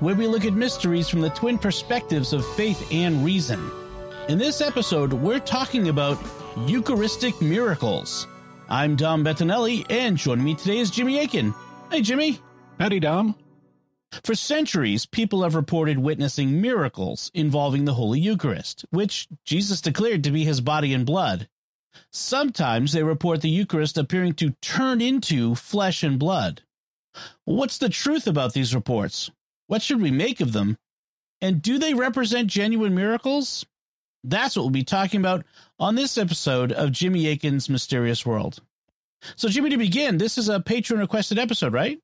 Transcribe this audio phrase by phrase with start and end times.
[0.00, 3.70] where we look at mysteries from the twin perspectives of faith and reason.
[4.28, 6.18] In this episode, we're talking about
[6.66, 8.26] Eucharistic miracles.
[8.68, 11.54] I'm Dom Bettinelli, and joining me today is Jimmy Akin.
[11.90, 12.40] Hey, Jimmy.
[12.78, 13.34] Howdy, Dom.
[14.24, 20.30] For centuries, people have reported witnessing miracles involving the Holy Eucharist, which Jesus declared to
[20.30, 21.48] be his body and blood.
[22.10, 26.62] Sometimes they report the Eucharist appearing to turn into flesh and blood.
[27.44, 29.30] What's the truth about these reports?
[29.70, 30.76] What should we make of them?
[31.40, 33.64] And do they represent genuine miracles?
[34.24, 35.44] That's what we'll be talking about
[35.78, 38.58] on this episode of Jimmy Akin's Mysterious World.
[39.36, 42.00] So, Jimmy, to begin, this is a patron requested episode, right?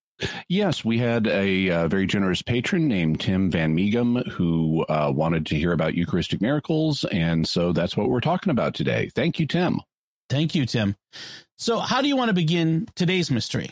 [0.48, 5.44] Yes, we had a uh, very generous patron named Tim Van Meegum who uh, wanted
[5.46, 7.04] to hear about Eucharistic miracles.
[7.06, 9.10] And so that's what we're talking about today.
[9.16, 9.80] Thank you, Tim.
[10.30, 10.94] Thank you, Tim.
[11.58, 13.70] So, how do you want to begin today's mystery?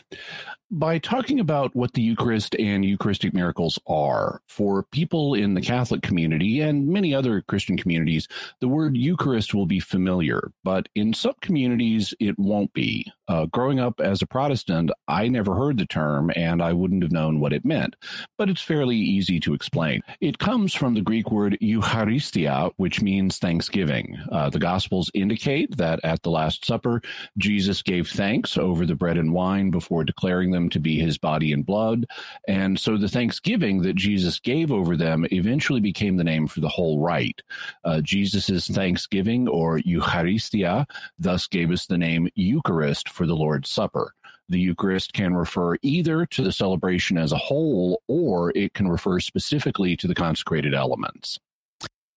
[0.71, 4.41] By talking about what the Eucharist and Eucharistic miracles are.
[4.47, 8.27] For people in the Catholic community and many other Christian communities,
[8.61, 13.11] the word Eucharist will be familiar, but in some communities, it won't be.
[13.27, 17.11] Uh, growing up as a Protestant, I never heard the term and I wouldn't have
[17.11, 17.95] known what it meant,
[18.37, 20.01] but it's fairly easy to explain.
[20.21, 24.17] It comes from the Greek word Eucharistia, which means thanksgiving.
[24.31, 27.01] Uh, the Gospels indicate that at the Last Supper,
[27.37, 31.51] Jesus gave thanks over the bread and wine before declaring them to be his body
[31.51, 32.05] and blood.
[32.47, 36.69] And so the thanksgiving that Jesus gave over them eventually became the name for the
[36.69, 37.41] whole rite.
[37.83, 40.85] Uh, Jesus' thanksgiving or Eucharistia
[41.17, 44.13] thus gave us the name Eucharist for the Lord's Supper.
[44.49, 49.19] The Eucharist can refer either to the celebration as a whole or it can refer
[49.19, 51.39] specifically to the consecrated elements.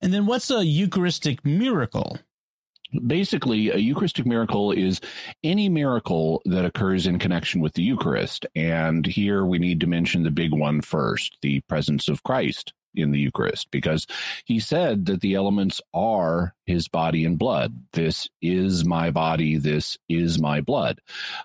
[0.02, 2.18] And then what's a Eucharistic miracle?
[3.06, 5.00] basically a eucharistic miracle is
[5.44, 10.22] any miracle that occurs in connection with the eucharist and here we need to mention
[10.22, 14.06] the big one first the presence of christ in the Eucharist because
[14.44, 17.74] he said that the elements are his body and blood.
[17.92, 19.56] This is my body.
[19.56, 21.00] This is my blood.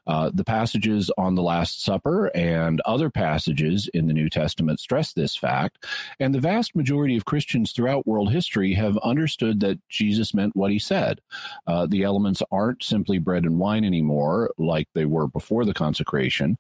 [0.05, 5.13] Uh, the passages on the Last Supper and other passages in the New Testament stress
[5.13, 5.85] this fact.
[6.19, 10.71] And the vast majority of Christians throughout world history have understood that Jesus meant what
[10.71, 11.21] he said.
[11.67, 16.57] Uh, the elements aren't simply bread and wine anymore, like they were before the consecration.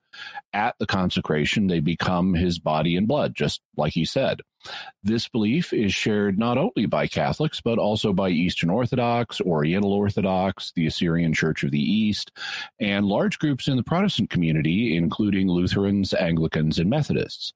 [0.53, 4.41] At the consecration, they become his body and blood, just like he said.
[5.03, 10.71] This belief is shared not only by Catholics, but also by Eastern Orthodox, Oriental Orthodox,
[10.75, 12.31] the Assyrian Church of the East,
[12.79, 17.53] and large groups in the Protestant community, including Lutherans, Anglicans, and Methodists.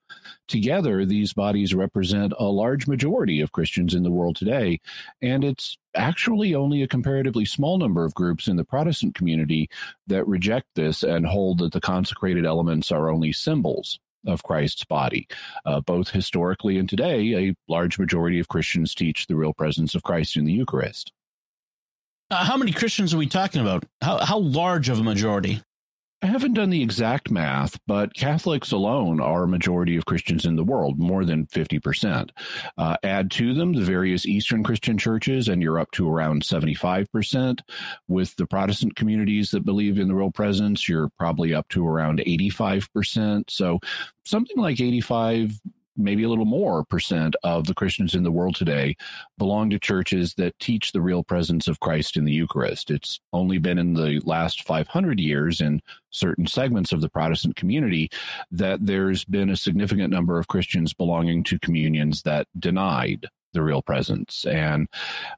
[0.47, 4.79] Together, these bodies represent a large majority of Christians in the world today,
[5.22, 9.69] and it's actually only a comparatively small number of groups in the Protestant community
[10.07, 15.27] that reject this and hold that the consecrated elements are only symbols of Christ's body.
[15.65, 20.03] Uh, both historically and today, a large majority of Christians teach the real presence of
[20.03, 21.11] Christ in the Eucharist.
[22.29, 23.85] Uh, how many Christians are we talking about?
[24.01, 25.61] How, how large of a majority?
[26.27, 30.57] I haven't done the exact math, but Catholics alone are a majority of Christians in
[30.57, 32.31] the world, more than 50%.
[32.77, 37.61] Uh, add to them the various Eastern Christian churches, and you're up to around 75%.
[38.09, 42.19] With the Protestant communities that believe in the real presence, you're probably up to around
[42.19, 43.49] 85%.
[43.49, 43.79] So
[44.25, 45.61] something like 85
[45.97, 48.96] maybe a little more percent of the Christians in the world today
[49.38, 52.91] belong to churches that teach the real presence of Christ in the Eucharist.
[52.91, 58.09] It's only been in the last 500 years in certain segments of the Protestant community
[58.52, 63.81] that there's been a significant number of Christians belonging to communions that denied the real
[63.81, 64.46] presence.
[64.46, 64.88] And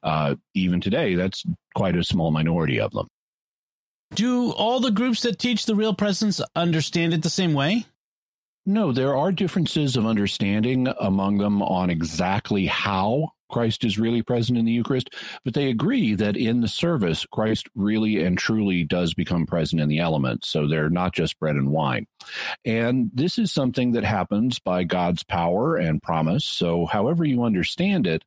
[0.02, 3.08] uh, even today, that's quite a small minority of them.
[4.14, 7.86] Do all the groups that teach the real presence understand it the same way?
[8.70, 14.56] No, there are differences of understanding among them on exactly how Christ is really present
[14.56, 15.10] in the Eucharist,
[15.44, 19.88] but they agree that in the service, Christ really and truly does become present in
[19.88, 20.50] the elements.
[20.50, 22.06] So they're not just bread and wine.
[22.64, 26.44] And this is something that happens by God's power and promise.
[26.44, 28.22] So, however you understand it,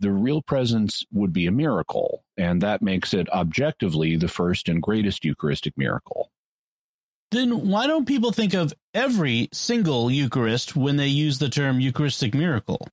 [0.00, 2.24] the real presence would be a miracle.
[2.38, 6.30] And that makes it objectively the first and greatest Eucharistic miracle
[7.32, 12.34] then why don't people think of every single Eucharist when they use the term Eucharistic
[12.34, 12.86] miracle?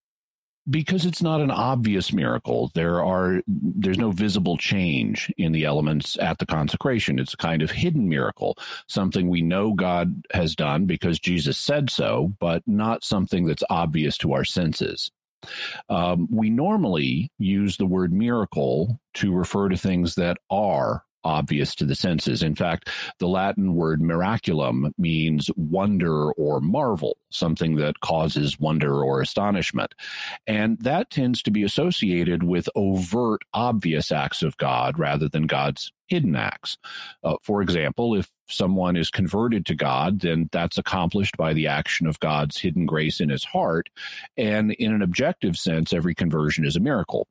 [0.70, 2.72] because it's not an obvious miracle.
[2.76, 7.20] There are there's no visible change in the elements at the consecration.
[7.20, 8.58] It's a kind of hidden miracle
[8.88, 14.18] something we know god has done because jesus said so but not something that's obvious
[14.18, 15.12] to our senses.
[15.88, 21.86] Um, we normally use the word miracle to refer to things that are obvious to
[21.86, 22.44] the senses.
[22.44, 22.90] In fact,
[23.20, 29.94] the Latin word miraculum means wonder or marvel, something that causes wonder or astonishment.
[30.48, 35.92] And that tends to be associated with overt, obvious acts of God rather than God's
[36.10, 36.78] hidden acts.
[37.24, 42.08] Uh, for example, if someone is converted to God, then that's accomplished by the action
[42.08, 43.90] of God's hidden grace in his heart.
[44.38, 47.28] And in an objective sense, every conversion is a miracle.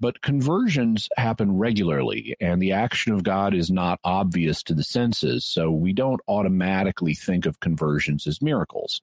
[0.00, 5.44] But conversions happen regularly, and the action of God is not obvious to the senses,
[5.44, 9.00] so we don't automatically think of conversions as miracles.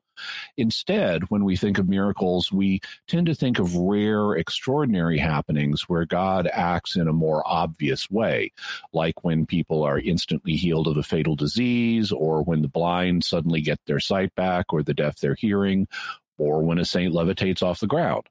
[0.57, 6.06] Instead, when we think of miracles, we tend to think of rare, extraordinary happenings where
[6.06, 8.51] God acts in a more obvious way,
[8.94, 13.62] like when people are instantly healed of a fatal disease, or when the blind suddenly
[13.62, 15.88] get their sight back, or the deaf their hearing,
[16.38, 18.24] or when a saint levitates off the ground.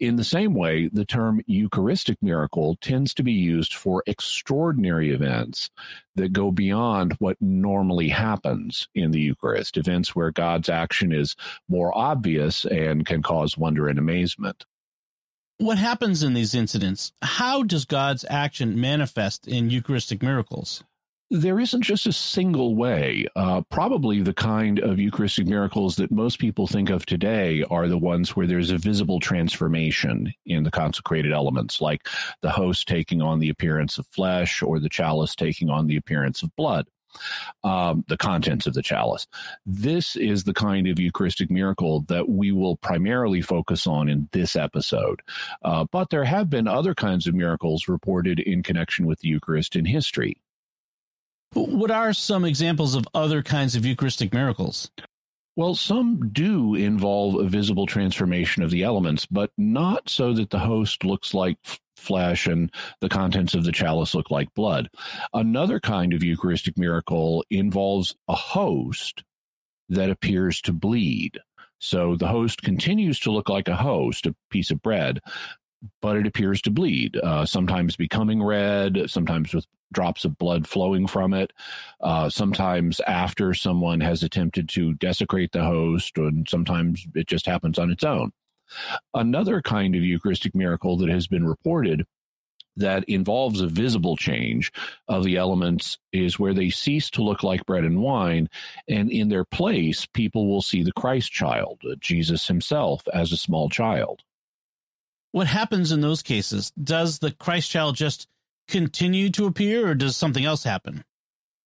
[0.00, 5.70] In the same way, the term Eucharistic miracle tends to be used for extraordinary events
[6.16, 11.36] that go beyond what normally happens in the Eucharist, events where God's action is
[11.68, 14.64] more obvious and can cause wonder and amazement.
[15.58, 17.12] What happens in these incidents?
[17.22, 20.82] How does God's action manifest in Eucharistic miracles?
[21.30, 23.26] There isn't just a single way.
[23.34, 27.98] Uh, probably the kind of Eucharistic miracles that most people think of today are the
[27.98, 32.08] ones where there's a visible transformation in the consecrated elements, like
[32.42, 36.42] the host taking on the appearance of flesh or the chalice taking on the appearance
[36.42, 36.86] of blood.
[37.62, 39.28] Um, the contents of the chalice.
[39.64, 44.56] This is the kind of Eucharistic miracle that we will primarily focus on in this
[44.56, 45.22] episode.
[45.62, 49.76] Uh, but there have been other kinds of miracles reported in connection with the Eucharist
[49.76, 50.36] in history.
[51.54, 54.90] What are some examples of other kinds of Eucharistic miracles?
[55.56, 60.58] Well, some do involve a visible transformation of the elements, but not so that the
[60.58, 61.56] host looks like
[61.96, 64.90] flesh and the contents of the chalice look like blood.
[65.32, 69.22] Another kind of Eucharistic miracle involves a host
[69.88, 71.38] that appears to bleed.
[71.78, 75.20] So the host continues to look like a host, a piece of bread,
[76.02, 81.06] but it appears to bleed, uh, sometimes becoming red, sometimes with drops of blood flowing
[81.06, 81.52] from it,
[82.00, 87.78] uh, sometimes after someone has attempted to desecrate the host, and sometimes it just happens
[87.78, 88.32] on its own.
[89.14, 92.04] Another kind of Eucharistic miracle that has been reported
[92.76, 94.72] that involves a visible change
[95.06, 98.48] of the elements is where they cease to look like bread and wine,
[98.88, 103.68] and in their place, people will see the Christ child, Jesus himself, as a small
[103.68, 104.22] child
[105.34, 106.70] what happens in those cases?
[106.80, 108.28] Does the Christ child just
[108.68, 111.04] continue to appear or does something else happen?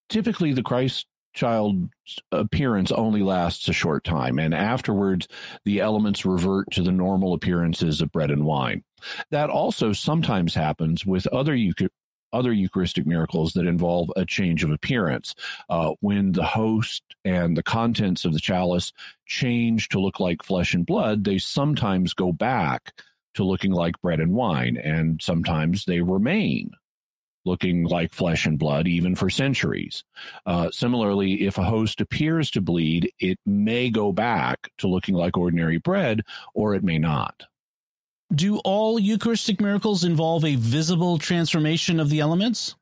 [0.09, 5.29] Typically, the Christ child's appearance only lasts a short time, and afterwards,
[5.65, 8.83] the elements revert to the normal appearances of bread and wine.
[9.31, 11.57] That also sometimes happens with other
[12.33, 15.35] other Eucharistic miracles that involve a change of appearance.
[15.71, 18.93] Uh, when the host and the contents of the chalice
[19.25, 22.93] change to look like flesh and blood, they sometimes go back
[23.35, 26.71] to looking like bread and wine, and sometimes they remain
[27.49, 30.05] looking like flesh and blood even for centuries.
[30.47, 35.37] Uh, similarly, if a host appears to bleed, it may go back to looking like
[35.37, 36.23] ordinary bread,
[36.55, 37.43] or it may not.
[38.35, 42.77] Do all Eucharistic miracles involve a visible transformation of the elements?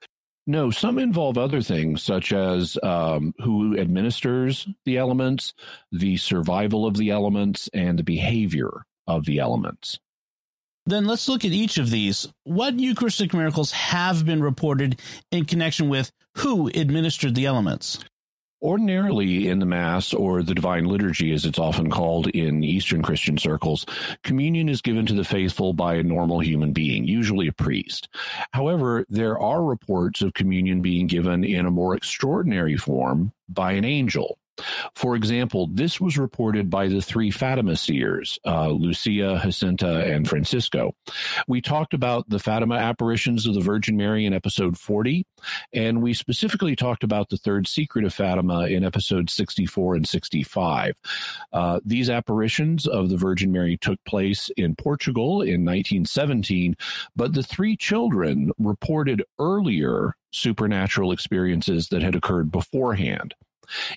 [0.49, 5.54] No, some involve other things, such as um, who administers the elements,
[5.90, 9.99] the survival of the elements, and the behavior of the elements.
[10.87, 12.28] Then let's look at each of these.
[12.45, 15.00] What Eucharistic miracles have been reported
[15.33, 17.99] in connection with who administered the elements?
[18.62, 23.37] Ordinarily, in the Mass, or the Divine Liturgy as it's often called in Eastern Christian
[23.37, 23.85] circles,
[24.23, 28.09] communion is given to the faithful by a normal human being, usually a priest.
[28.52, 33.85] However, there are reports of communion being given in a more extraordinary form by an
[33.85, 34.38] angel.
[34.95, 40.95] For example, this was reported by the three Fatima seers, uh, Lucia, Jacinta, and Francisco.
[41.47, 45.27] We talked about the Fatima apparitions of the Virgin Mary in episode 40,
[45.73, 50.95] and we specifically talked about the third secret of Fatima in episode 64 and 65.
[51.53, 56.77] Uh, these apparitions of the Virgin Mary took place in Portugal in 1917,
[57.15, 63.35] but the three children reported earlier supernatural experiences that had occurred beforehand.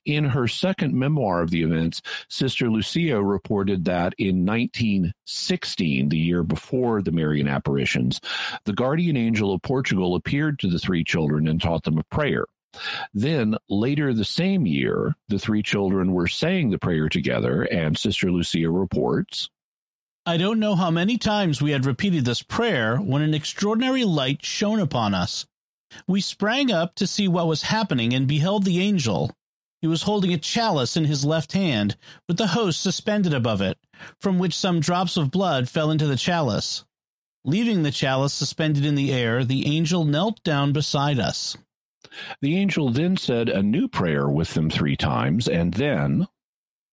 [0.05, 6.43] In her second memoir of the events, Sister Lucia reported that in 1916, the year
[6.43, 8.19] before the Marian apparitions,
[8.65, 12.45] the guardian angel of Portugal appeared to the three children and taught them a prayer.
[13.13, 18.31] Then, later the same year, the three children were saying the prayer together, and Sister
[18.31, 19.49] Lucia reports
[20.25, 24.45] I don't know how many times we had repeated this prayer when an extraordinary light
[24.45, 25.47] shone upon us.
[26.05, 29.31] We sprang up to see what was happening and beheld the angel.
[29.81, 31.95] He was holding a chalice in his left hand,
[32.27, 33.77] with the host suspended above it,
[34.19, 36.83] from which some drops of blood fell into the chalice.
[37.45, 41.55] Leaving the chalice suspended in the air, the angel knelt down beside us.
[42.41, 46.27] The angel then said a new prayer with them three times, and then,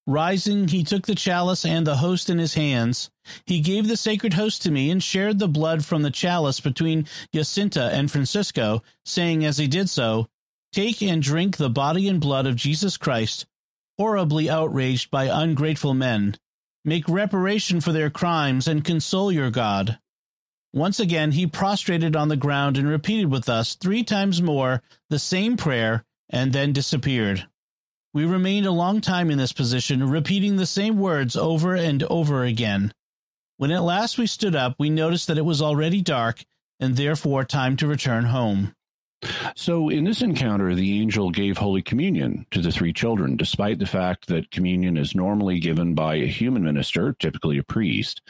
[0.08, 3.10] Rising, he took the chalice and the host in his hands.
[3.44, 7.08] He gave the sacred host to me and shared the blood from the chalice between
[7.34, 10.28] Jacinta and Francisco, saying as he did so,
[10.76, 13.46] Take and drink the body and blood of Jesus Christ,
[13.96, 16.36] horribly outraged by ungrateful men.
[16.84, 19.98] Make reparation for their crimes and console your God.
[20.74, 25.18] Once again, he prostrated on the ground and repeated with us three times more the
[25.18, 27.46] same prayer and then disappeared.
[28.12, 32.44] We remained a long time in this position, repeating the same words over and over
[32.44, 32.92] again.
[33.56, 36.44] When at last we stood up, we noticed that it was already dark
[36.78, 38.75] and therefore time to return home.
[39.54, 43.86] So, in this encounter, the angel gave Holy Communion to the three children, despite the
[43.86, 48.20] fact that communion is normally given by a human minister, typically a priest.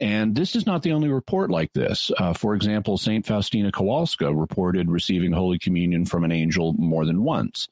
[0.00, 2.10] And this is not the only report like this.
[2.18, 3.24] Uh, for example, St.
[3.24, 7.68] Faustina Kowalska reported receiving Holy Communion from an angel more than once.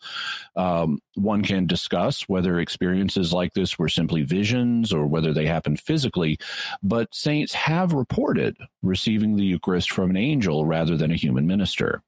[0.54, 5.80] Um, one can discuss whether experiences like this were simply visions or whether they happened
[5.80, 6.38] physically,
[6.82, 12.02] but saints have reported receiving the Eucharist from an angel rather than a human minister.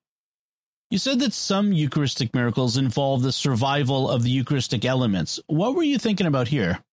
[0.91, 5.41] You said that some Eucharistic miracles involve the survival of the Eucharistic elements.
[5.47, 6.85] What were you thinking about here?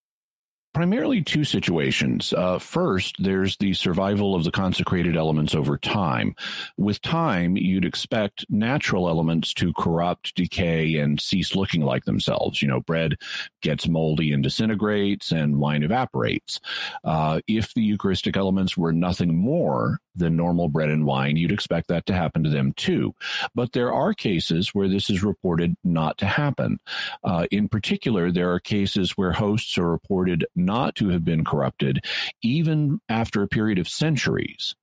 [0.72, 2.32] primarily two situations.
[2.32, 6.34] Uh, first, there's the survival of the consecrated elements over time.
[6.76, 12.62] With time, you'd expect natural elements to corrupt, decay, and cease looking like themselves.
[12.62, 13.16] You know, bread
[13.60, 16.60] gets moldy and disintegrates, and wine evaporates.
[17.04, 21.88] Uh, if the Eucharistic elements were nothing more than normal bread and wine, you'd expect
[21.88, 23.14] that to happen to them too.
[23.54, 26.78] But there are cases where this is reported not to happen.
[27.24, 32.04] Uh, in particular, there are cases where hosts are reported not to have been corrupted,
[32.42, 34.74] even after a period of centuries.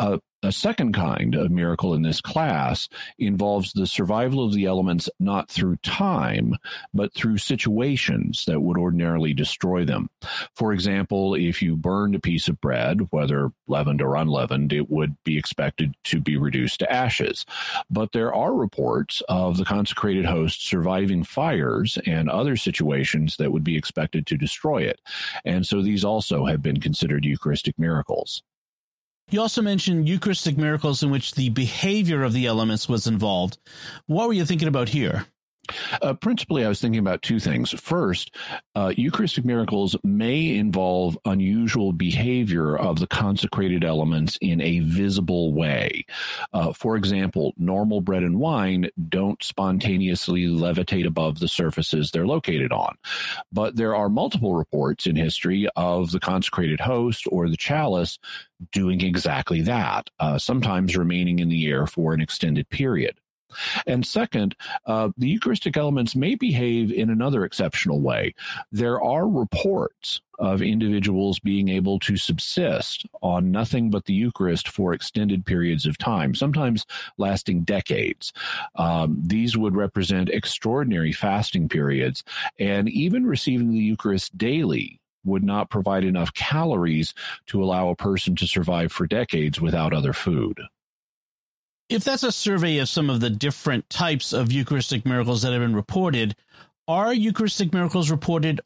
[0.00, 2.88] Uh, a second kind of miracle in this class
[3.18, 6.56] involves the survival of the elements not through time,
[6.94, 10.08] but through situations that would ordinarily destroy them.
[10.56, 15.14] For example, if you burned a piece of bread, whether leavened or unleavened, it would
[15.24, 17.44] be expected to be reduced to ashes.
[17.90, 23.64] But there are reports of the consecrated host surviving fires and other situations that would
[23.64, 25.02] be expected to destroy it.
[25.44, 28.42] And so these also have been considered Eucharistic miracles.
[29.30, 33.58] You also mentioned Eucharistic miracles in which the behavior of the elements was involved.
[34.06, 35.26] What were you thinking about here?
[36.02, 37.70] Uh, principally, I was thinking about two things.
[37.70, 38.34] First,
[38.74, 46.04] uh, Eucharistic miracles may involve unusual behavior of the consecrated elements in a visible way.
[46.52, 52.72] Uh, for example, normal bread and wine don't spontaneously levitate above the surfaces they're located
[52.72, 52.96] on.
[53.52, 58.18] But there are multiple reports in history of the consecrated host or the chalice
[58.72, 63.16] doing exactly that, uh, sometimes remaining in the air for an extended period.
[63.86, 64.54] And second,
[64.86, 68.34] uh, the Eucharistic elements may behave in another exceptional way.
[68.72, 74.94] There are reports of individuals being able to subsist on nothing but the Eucharist for
[74.94, 76.86] extended periods of time, sometimes
[77.18, 78.32] lasting decades.
[78.76, 82.24] Um, these would represent extraordinary fasting periods,
[82.58, 87.12] and even receiving the Eucharist daily would not provide enough calories
[87.46, 90.58] to allow a person to survive for decades without other food
[91.90, 95.60] if that's a survey of some of the different types of Eucharistic miracles that have
[95.60, 96.36] been reported,
[96.86, 98.60] are Eucharistic miracles reported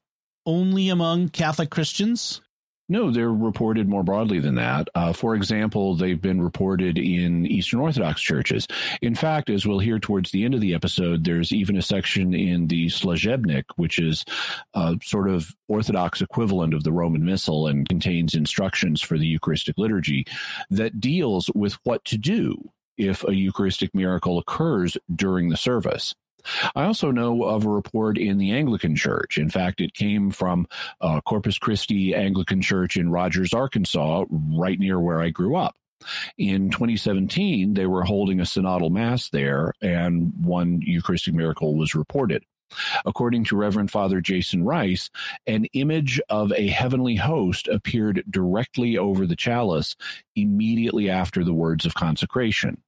[0.47, 2.43] only among Catholic Christians?
[2.87, 4.88] No, they're reported more broadly than that.
[4.95, 8.69] Uh, for example, they've been reported in Eastern Orthodox churches.
[9.00, 12.35] In fact, as we'll hear towards the end of the episode, there's even a section
[12.35, 14.26] in the Služebnik, which is
[14.75, 19.78] a sort of Orthodox equivalent of the Roman Missal and contains instructions for the Eucharistic
[19.78, 20.26] liturgy
[20.69, 26.15] that deals with what to do if a Eucharistic miracle occurs during the service.
[26.75, 29.39] I also know of a report in the Anglican Church.
[29.39, 30.67] In fact, it came from
[31.01, 35.77] uh, Corpus Christi Anglican Church in Rogers, Arkansas, right near where I grew up.
[36.37, 42.45] In 2017, they were holding a synodal mass there, and one Eucharistic miracle was reported.
[43.04, 45.11] According to Reverend Father Jason Rice,
[45.47, 49.97] an image of a heavenly host appeared directly over the chalice
[50.37, 52.83] immediately after the words of consecration.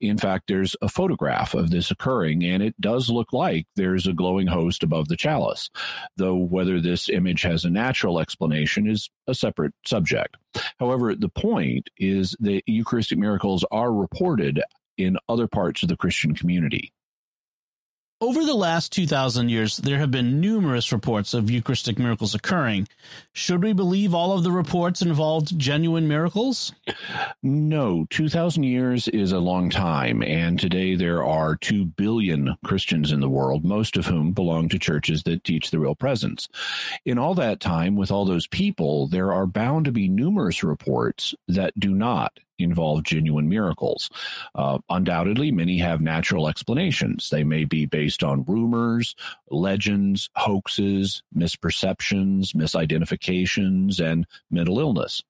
[0.00, 4.12] In fact, there's a photograph of this occurring, and it does look like there's a
[4.12, 5.70] glowing host above the chalice,
[6.16, 10.36] though whether this image has a natural explanation is a separate subject.
[10.78, 14.62] However, the point is that Eucharistic miracles are reported
[14.96, 16.92] in other parts of the Christian community.
[18.20, 22.86] Over the last 2,000 years, there have been numerous reports of Eucharistic miracles occurring.
[23.32, 26.72] Should we believe all of the reports involved genuine miracles?
[27.42, 33.18] No, 2,000 years is a long time, and today there are 2 billion Christians in
[33.18, 36.48] the world, most of whom belong to churches that teach the real presence.
[37.04, 41.34] In all that time, with all those people, there are bound to be numerous reports
[41.48, 44.10] that do not involve genuine miracles.
[44.54, 47.30] Uh, undoubtedly, many have natural explanations.
[47.30, 49.14] They may be based on rumors,
[49.50, 55.22] legends, hoaxes, misperceptions, misidentifications, and mental illness.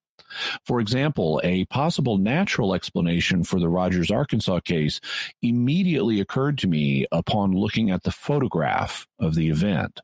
[0.64, 5.00] For example, a possible natural explanation for the Rogers, Arkansas case
[5.42, 10.00] immediately occurred to me upon looking at the photograph of the event.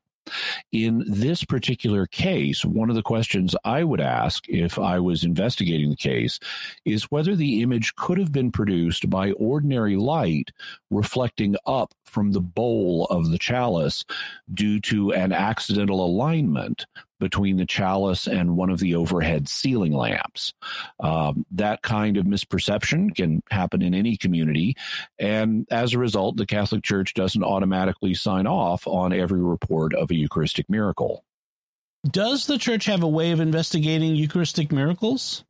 [0.72, 5.90] In this particular case, one of the questions I would ask if I was investigating
[5.90, 6.38] the case
[6.84, 10.50] is whether the image could have been produced by ordinary light
[10.90, 14.04] reflecting up from the bowl of the chalice
[14.52, 16.86] due to an accidental alignment
[17.20, 20.52] between the chalice and one of the overhead ceiling lamps.
[20.98, 24.76] Um, that kind of misperception can happen in any community.
[25.18, 30.10] And as a result, the Catholic Church doesn't automatically sign off on every report of
[30.10, 31.24] a Eucharistic miracle.
[32.10, 35.44] Does the church have a way of investigating Eucharistic miracles?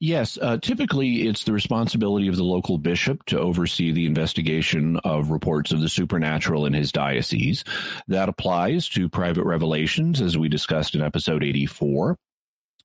[0.00, 5.30] Yes, uh, typically it's the responsibility of the local bishop to oversee the investigation of
[5.30, 7.64] reports of the supernatural in his diocese.
[8.08, 12.16] That applies to private revelations, as we discussed in episode 84.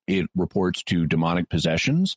[0.06, 2.16] It reports to demonic possessions.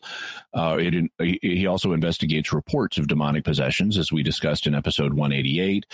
[0.52, 5.86] Uh, it, he also investigates reports of demonic possessions, as we discussed in episode 188.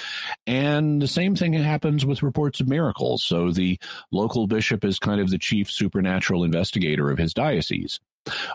[0.47, 3.23] And the same thing happens with reports of miracles.
[3.23, 3.77] So the
[4.11, 7.99] local bishop is kind of the chief supernatural investigator of his diocese.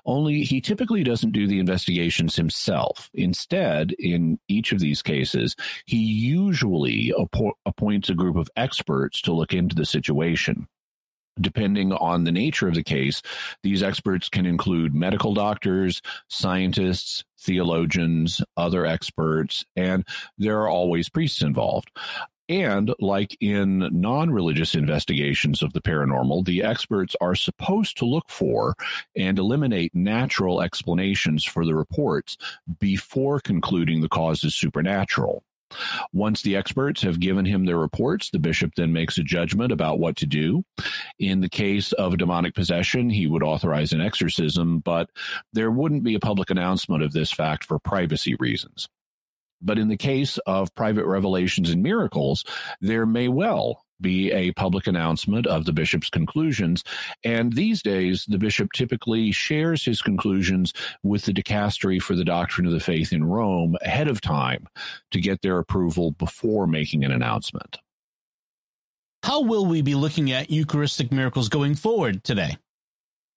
[0.05, 3.11] Only he typically doesn't do the investigations himself.
[3.15, 5.57] Instead, in each of these cases,
[5.87, 10.67] he usually appo- appoints a group of experts to look into the situation.
[11.41, 13.21] Depending on the nature of the case,
[13.65, 20.07] these experts can include medical doctors, scientists, theologians, other experts, and
[20.39, 21.91] there are always priests involved.
[22.49, 28.29] And like in non religious investigations of the paranormal, the experts are supposed to look
[28.29, 28.75] for
[29.17, 32.37] and eliminate natural explanations for the reports
[32.79, 35.43] before concluding the cause is supernatural.
[36.13, 39.99] Once the experts have given him their reports, the bishop then makes a judgment about
[39.99, 40.65] what to do.
[41.19, 45.11] In the case of demonic possession, he would authorize an exorcism, but
[45.53, 48.89] there wouldn't be a public announcement of this fact for privacy reasons.
[49.63, 52.45] But in the case of private revelations and miracles,
[52.81, 56.85] there may well be a public announcement of the bishop's conclusions.
[57.25, 62.67] And these days, the bishop typically shares his conclusions with the dicastery for the doctrine
[62.67, 64.67] of the faith in Rome ahead of time
[65.13, 67.79] to get their approval before making an announcement.
[69.23, 72.59] How will we be looking at Eucharistic miracles going forward today?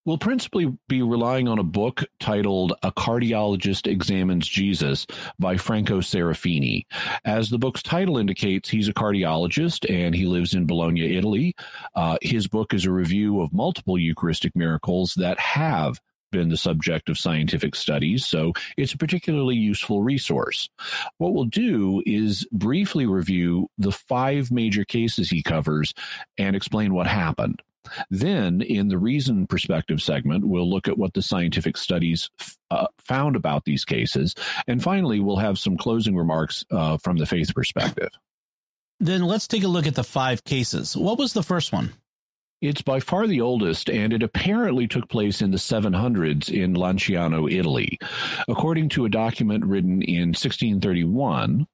[0.07, 5.05] We'll principally be relying on a book titled A Cardiologist Examines Jesus
[5.37, 6.85] by Franco Serafini.
[7.25, 11.55] As the book's title indicates, he's a cardiologist and he lives in Bologna, Italy.
[11.93, 15.99] Uh, his book is a review of multiple Eucharistic miracles that have
[16.31, 20.69] been the subject of scientific studies, so it's a particularly useful resource.
[21.17, 25.93] What we'll do is briefly review the five major cases he covers
[26.37, 27.61] and explain what happened.
[28.10, 32.30] Then, in the reason perspective segment, we'll look at what the scientific studies
[32.71, 34.36] uh, found about these cases.
[34.67, 38.10] And finally, we'll have some closing remarks uh, from the faith perspective.
[39.00, 40.97] Then let's take a look at the five cases.
[40.97, 41.93] What was the first one?
[42.60, 47.52] It's by far the oldest, and it apparently took place in the 700s in Lanciano,
[47.52, 48.00] Italy.
[48.47, 51.67] According to a document written in 1631,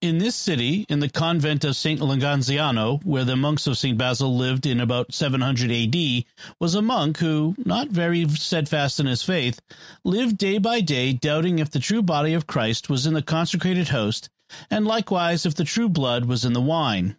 [0.00, 2.00] in this city, in the convent of St.
[2.00, 3.98] Langanziano, where the monks of St.
[3.98, 6.24] Basil lived in about 700 AD,
[6.60, 9.60] was a monk who, not very steadfast in his faith,
[10.04, 13.88] lived day by day doubting if the true body of Christ was in the consecrated
[13.88, 14.30] host,
[14.70, 17.16] and likewise if the true blood was in the wine.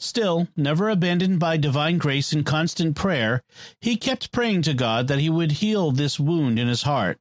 [0.00, 3.42] Still, never abandoned by divine grace and constant prayer,
[3.80, 7.20] he kept praying to God that he would heal this wound in his heart.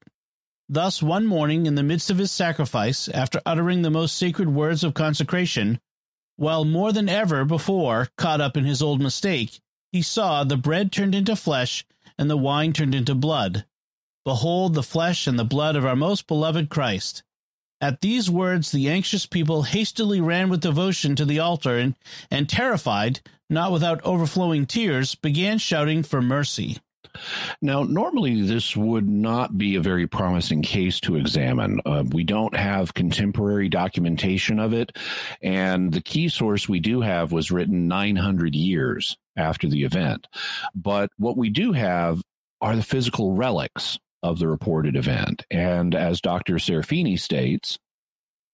[0.67, 4.83] Thus, one morning, in the midst of his sacrifice, after uttering the most sacred words
[4.83, 5.79] of consecration,
[6.37, 9.59] while more than ever before caught up in his old mistake,
[9.91, 11.85] he saw the bread turned into flesh
[12.17, 13.65] and the wine turned into blood.
[14.25, 17.23] Behold the flesh and the blood of our most beloved Christ.
[17.79, 21.95] At these words, the anxious people hastily ran with devotion to the altar and,
[22.31, 26.79] and terrified, not without overflowing tears, began shouting for mercy.
[27.61, 31.79] Now, normally this would not be a very promising case to examine.
[31.85, 34.95] Uh, we don't have contemporary documentation of it,
[35.41, 40.27] and the key source we do have was written 900 years after the event.
[40.73, 42.21] But what we do have
[42.61, 45.45] are the physical relics of the reported event.
[45.51, 46.55] And as Dr.
[46.55, 47.77] Serafini states,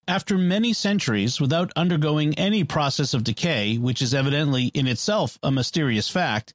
[0.07, 5.51] after many centuries, without undergoing any process of decay, which is evidently in itself a
[5.51, 6.53] mysterious fact,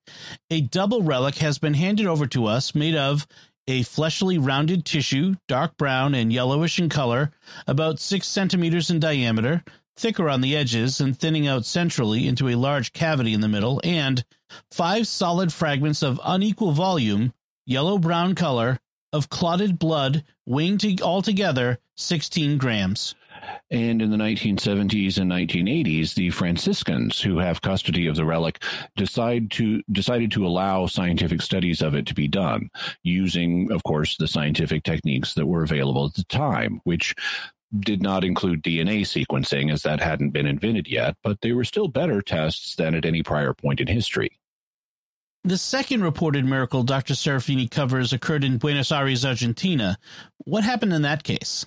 [0.50, 3.26] a double relic has been handed over to us made of
[3.68, 7.30] a fleshly rounded tissue, dark brown and yellowish in color,
[7.66, 9.64] about six centimeters in diameter,
[9.96, 13.80] thicker on the edges and thinning out centrally into a large cavity in the middle,
[13.82, 14.24] and
[14.70, 17.32] five solid fragments of unequal volume,
[17.64, 18.78] yellow brown color,
[19.12, 23.14] of clotted blood, weighing to altogether 16 grams.
[23.70, 28.62] And in the 1970s and 1980s, the Franciscans, who have custody of the relic,
[28.96, 32.70] decide to decided to allow scientific studies of it to be done,
[33.02, 37.14] using, of course, the scientific techniques that were available at the time, which
[37.80, 41.88] did not include DNA sequencing as that hadn't been invented yet, but they were still
[41.88, 44.30] better tests than at any prior point in history.
[45.44, 47.14] The second reported miracle Dr.
[47.14, 49.96] Serafini covers occurred in Buenos Aires, Argentina.
[50.38, 51.64] What happened in that case?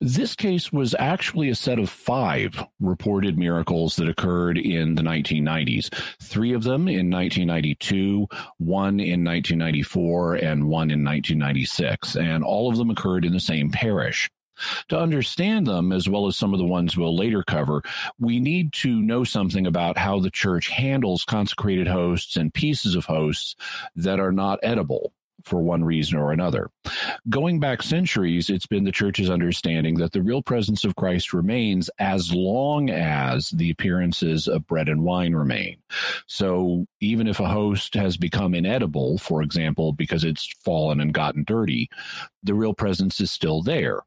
[0.00, 5.88] This case was actually a set of five reported miracles that occurred in the 1990s.
[6.20, 8.26] Three of them in 1992,
[8.58, 12.16] one in 1994, and one in 1996.
[12.16, 14.28] And all of them occurred in the same parish.
[14.88, 17.82] To understand them, as well as some of the ones we'll later cover,
[18.18, 23.04] we need to know something about how the church handles consecrated hosts and pieces of
[23.04, 23.56] hosts
[23.96, 25.12] that are not edible
[25.44, 26.70] for one reason or another.
[27.28, 31.90] Going back centuries, it's been the church's understanding that the real presence of Christ remains
[31.98, 35.76] as long as the appearances of bread and wine remain.
[36.26, 41.44] So even if a host has become inedible, for example, because it's fallen and gotten
[41.44, 41.88] dirty,
[42.42, 44.00] the real presence is still there.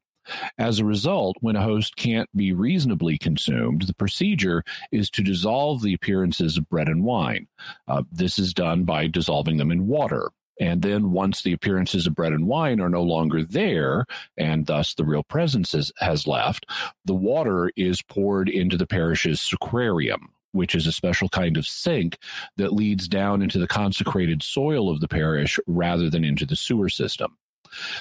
[0.58, 5.82] As a result, when a host can't be reasonably consumed, the procedure is to dissolve
[5.82, 7.48] the appearances of bread and wine.
[7.88, 10.30] Uh, this is done by dissolving them in water.
[10.60, 14.06] And then once the appearances of bread and wine are no longer there,
[14.38, 16.66] and thus the real presence is, has left,
[17.06, 22.18] the water is poured into the parish's sacrarium, which is a special kind of sink
[22.58, 26.90] that leads down into the consecrated soil of the parish rather than into the sewer
[26.90, 27.38] system.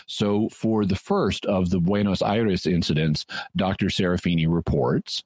[0.07, 3.87] So, for the first of the Buenos Aires incidents, Dr.
[3.87, 5.25] Serafini reports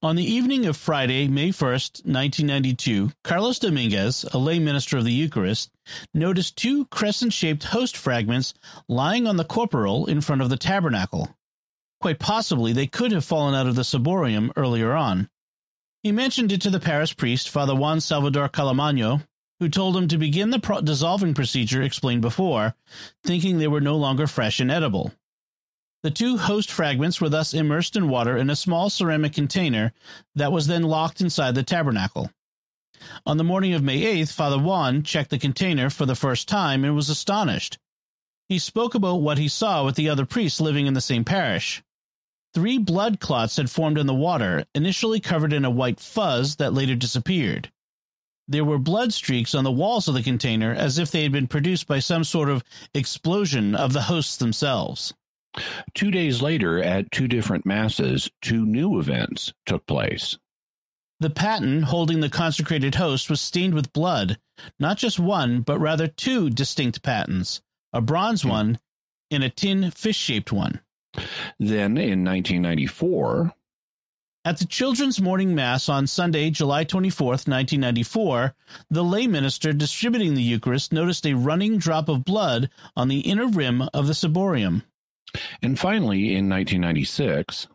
[0.00, 5.12] on the evening of Friday, May 1st, 1992, Carlos Dominguez, a lay minister of the
[5.12, 5.70] Eucharist,
[6.14, 8.54] noticed two crescent shaped host fragments
[8.88, 11.36] lying on the corporal in front of the tabernacle.
[12.00, 15.28] Quite possibly they could have fallen out of the ciborium earlier on.
[16.04, 19.26] He mentioned it to the parish priest, Father Juan Salvador Calamano,
[19.58, 22.76] who told him to begin the pro- dissolving procedure explained before,
[23.24, 25.12] thinking they were no longer fresh and edible.
[26.04, 29.92] The two host fragments were thus immersed in water in a small ceramic container
[30.36, 32.30] that was then locked inside the tabernacle.
[33.26, 36.84] On the morning of May 8th, Father Juan checked the container for the first time
[36.84, 37.78] and was astonished.
[38.48, 41.82] He spoke about what he saw with the other priests living in the same parish.
[42.54, 46.72] Three blood clots had formed in the water, initially covered in a white fuzz that
[46.72, 47.70] later disappeared.
[48.46, 51.48] There were blood streaks on the walls of the container as if they had been
[51.48, 55.12] produced by some sort of explosion of the hosts themselves.
[55.94, 60.38] Two days later, at two different masses, two new events took place.
[61.20, 64.38] The paten holding the consecrated host was stained with blood,
[64.78, 67.60] not just one, but rather two distinct patens
[67.92, 68.48] a bronze hmm.
[68.48, 68.78] one
[69.30, 70.80] and a tin fish shaped one.
[71.58, 73.52] Then in 1994,
[74.44, 78.54] at the Children's Morning Mass on Sunday, July 24th, 1994,
[78.88, 83.48] the lay minister distributing the Eucharist noticed a running drop of blood on the inner
[83.48, 84.84] rim of the ciborium.
[85.62, 87.68] And finally, in 1996,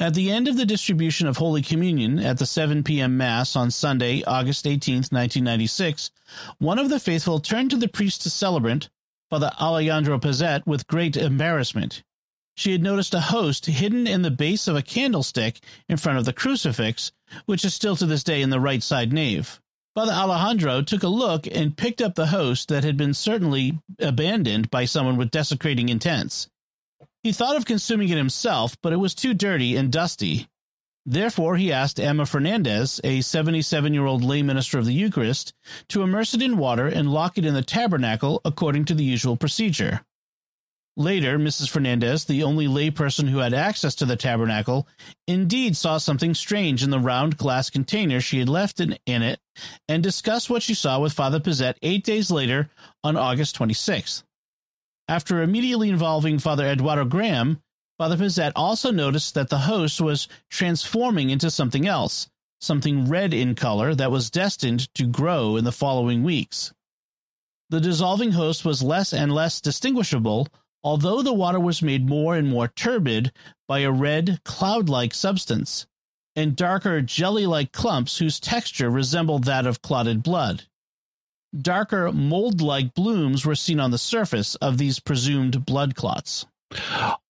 [0.00, 3.16] at the end of the distribution of Holy Communion at the 7 p.m.
[3.16, 6.10] Mass on Sunday, August 18, 1996,
[6.58, 8.88] one of the faithful turned to the priest to celebrant,
[9.28, 12.02] Father Alejandro Pezet, with great embarrassment.
[12.56, 16.24] She had noticed a host hidden in the base of a candlestick in front of
[16.24, 17.12] the crucifix,
[17.46, 19.60] which is still to this day in the right side nave.
[19.94, 24.70] Father Alejandro took a look and picked up the host that had been certainly abandoned
[24.70, 26.48] by someone with desecrating intents.
[27.22, 30.48] He thought of consuming it himself, but it was too dirty and dusty.
[31.04, 35.54] Therefore, he asked Emma Fernandez, a 77 year old lay minister of the Eucharist,
[35.88, 39.36] to immerse it in water and lock it in the tabernacle according to the usual
[39.36, 40.02] procedure.
[40.98, 41.70] Later, Mrs.
[41.70, 44.88] Fernandez, the only layperson who had access to the tabernacle,
[45.28, 49.40] indeed saw something strange in the round glass container she had left in, in it
[49.88, 52.68] and discussed what she saw with Father Pezet eight days later
[53.04, 54.24] on August 26th.
[55.08, 57.62] After immediately involving Father Eduardo Graham,
[57.96, 62.28] Father Pezet also noticed that the host was transforming into something else,
[62.60, 66.74] something red in color that was destined to grow in the following weeks.
[67.70, 70.48] The dissolving host was less and less distinguishable,
[70.84, 73.32] although the water was made more and more turbid
[73.66, 75.86] by a red, cloud like substance,
[76.36, 80.64] and darker, jelly like clumps whose texture resembled that of clotted blood.
[81.56, 86.46] Darker, mold like blooms were seen on the surface of these presumed blood clots.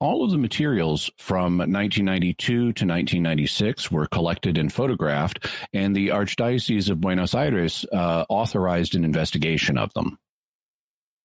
[0.00, 6.90] All of the materials from 1992 to 1996 were collected and photographed, and the Archdiocese
[6.90, 10.18] of Buenos Aires uh, authorized an investigation of them.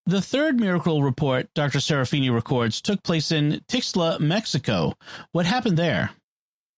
[0.06, 1.80] The third miracle report Dr.
[1.80, 4.94] Serafini records took place in Tixtla, Mexico.
[5.32, 6.12] What happened there?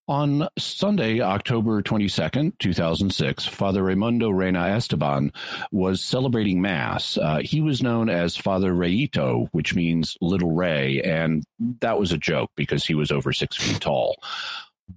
[0.07, 5.33] On Sunday, October 22nd, 2006, Father Raimundo Reyna Esteban
[5.71, 7.17] was celebrating Mass.
[7.17, 11.43] Uh, he was known as Father Rayito, which means little Ray, and
[11.81, 14.21] that was a joke because he was over six feet tall.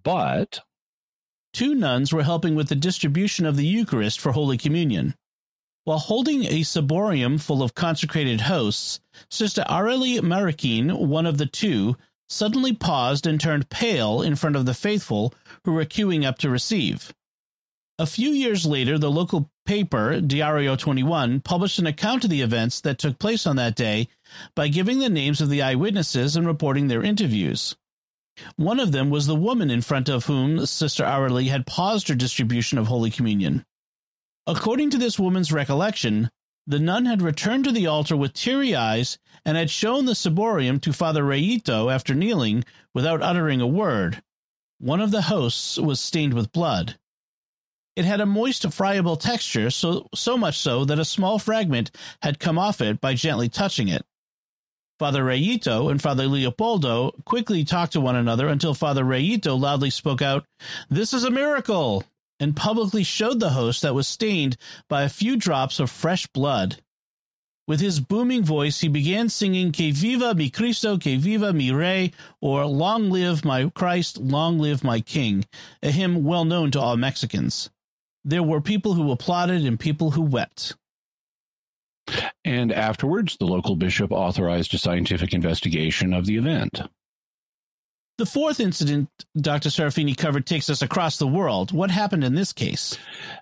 [0.02, 0.60] But
[1.54, 5.14] two nuns were helping with the distribution of the Eucharist for Holy Communion.
[5.84, 11.96] While holding a ciborium full of consecrated hosts, Sister Aurelie Mariquin, one of the two,
[12.28, 16.50] suddenly paused and turned pale in front of the faithful who were queuing up to
[16.50, 17.12] receive.
[17.98, 22.80] A few years later, the local paper, Diario 21, published an account of the events
[22.82, 24.08] that took place on that day
[24.54, 27.74] by giving the names of the eyewitnesses and reporting their interviews.
[28.54, 32.14] One of them was the woman in front of whom Sister Aurelie had paused her
[32.14, 33.64] distribution of Holy Communion.
[34.46, 36.30] According to this woman's recollection,
[36.68, 40.78] the nun had returned to the altar with teary eyes and had shown the ciborium
[40.78, 44.22] to Father Rayito after kneeling without uttering a word.
[44.78, 46.98] One of the hosts was stained with blood.
[47.96, 52.38] It had a moist, friable texture, so, so much so that a small fragment had
[52.38, 54.04] come off it by gently touching it.
[54.98, 60.20] Father Rayito and Father Leopoldo quickly talked to one another until Father Rayito loudly spoke
[60.20, 60.44] out,
[60.90, 62.04] This is a miracle!
[62.40, 64.57] And publicly showed the host that was stained
[64.88, 66.83] by a few drops of fresh blood.
[67.66, 72.12] With his booming voice, he began singing Que viva mi Cristo, que viva mi Rey,
[72.40, 75.44] or Long live my Christ, long live my King,
[75.83, 77.68] a hymn well known to all Mexicans.
[78.24, 80.77] There were people who applauded and people who wept.
[82.44, 86.81] And afterwards, the local bishop authorized a scientific investigation of the event.
[88.18, 89.09] The fourth incident
[89.40, 89.68] Dr.
[89.68, 91.70] Serafini covered takes us across the world.
[91.70, 92.98] What happened in this case?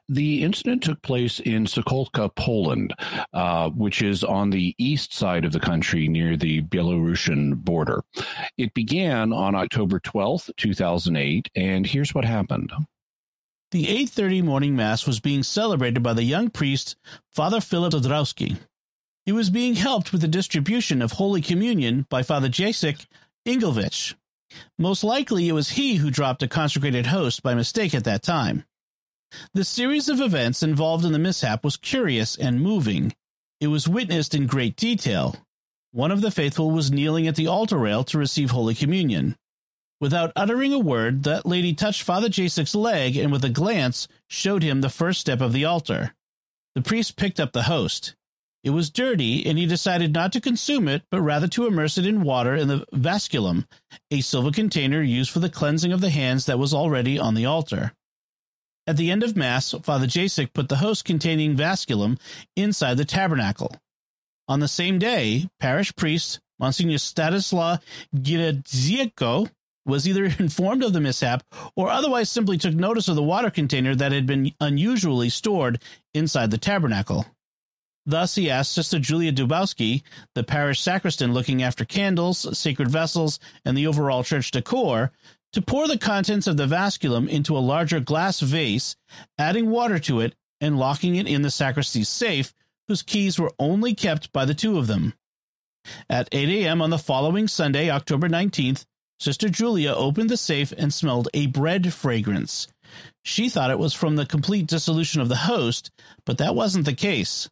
[0.06, 2.92] The incident took place in Sokolka, Poland,
[3.32, 8.04] uh, which is on the east side of the country near the Belarusian border.
[8.58, 12.70] It began on October 12th, 2008, and here's what happened.
[13.70, 16.96] The 8:30 morning mass was being celebrated by the young priest
[17.32, 18.58] Father Philip Dodrowski.
[19.24, 23.06] He was being helped with the distribution of Holy Communion by Father Jacek
[23.46, 24.14] Ingelvich.
[24.78, 28.64] Most likely it was he who dropped a consecrated host by mistake at that time.
[29.54, 33.14] The series of events involved in the mishap was curious and moving.
[33.60, 35.36] It was witnessed in great detail.
[35.92, 39.36] One of the faithful was kneeling at the altar rail to receive Holy Communion.
[39.98, 44.62] Without uttering a word, that lady touched Father Jacek's leg and with a glance showed
[44.62, 46.14] him the first step of the altar.
[46.74, 48.14] The priest picked up the host.
[48.66, 52.04] It was dirty, and he decided not to consume it, but rather to immerse it
[52.04, 53.64] in water in the vasculum,
[54.10, 57.46] a silver container used for the cleansing of the hands that was already on the
[57.46, 57.92] altar.
[58.88, 62.18] At the end of Mass, Father Jacek put the host containing vasculum
[62.56, 63.70] inside the tabernacle.
[64.48, 67.78] On the same day, parish priest Monsignor Stanislaw
[68.16, 69.48] Giradzieko
[69.84, 71.44] was either informed of the mishap
[71.76, 75.80] or otherwise simply took notice of the water container that had been unusually stored
[76.14, 77.26] inside the tabernacle.
[78.06, 80.02] Thus, he asked Sister Julia Dubowski,
[80.34, 85.10] the parish sacristan looking after candles, sacred vessels, and the overall church decor,
[85.52, 88.94] to pour the contents of the vasculum into a larger glass vase,
[89.38, 92.54] adding water to it and locking it in the sacristy's safe,
[92.86, 95.14] whose keys were only kept by the two of them.
[96.08, 96.82] At 8 a.m.
[96.82, 98.84] on the following Sunday, October 19th,
[99.18, 102.68] Sister Julia opened the safe and smelled a bread fragrance.
[103.24, 105.90] She thought it was from the complete dissolution of the host,
[106.24, 107.48] but that wasn't the case.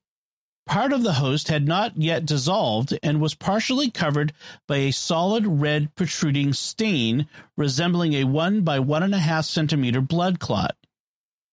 [0.66, 4.32] Part of the host had not yet dissolved and was partially covered
[4.66, 10.00] by a solid red protruding stain resembling a one by one and a half centimeter
[10.00, 10.76] blood clot.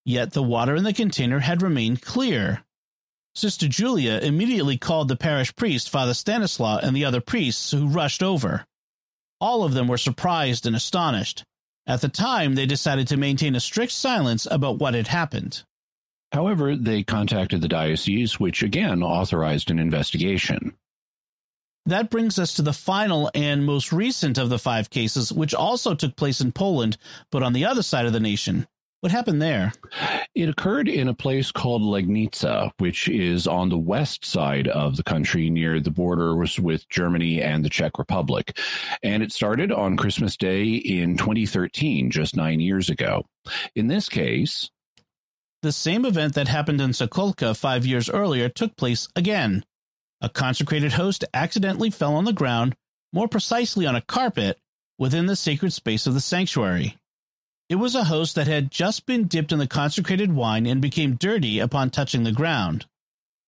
[0.06, 2.64] Yet the water in the container had remained clear.
[3.36, 8.24] Sister Julia immediately called the parish priest, Father Stanislaw, and the other priests, who rushed
[8.24, 8.66] over.
[9.40, 11.44] All of them were surprised and astonished.
[11.88, 15.64] At the time, they decided to maintain a strict silence about what had happened.
[16.32, 20.78] However, they contacted the diocese, which again authorized an investigation.
[21.86, 25.96] That brings us to the final and most recent of the five cases, which also
[25.96, 26.98] took place in Poland,
[27.32, 28.68] but on the other side of the nation.
[29.02, 29.74] What happened there?
[30.36, 35.02] It occurred in a place called Legnica, which is on the west side of the
[35.04, 38.56] country near the border with Germany and the Czech Republic.
[39.02, 43.26] And it started on Christmas Day in 2013, just nine years ago.
[43.76, 44.70] In this case,
[45.62, 49.64] the same event that happened in Sokolka five years earlier took place again.
[50.20, 52.76] A consecrated host accidentally fell on the ground,
[53.14, 54.60] more precisely on a carpet,
[54.98, 56.98] within the sacred space of the sanctuary.
[57.70, 61.16] It was a host that had just been dipped in the consecrated wine and became
[61.16, 62.86] dirty upon touching the ground.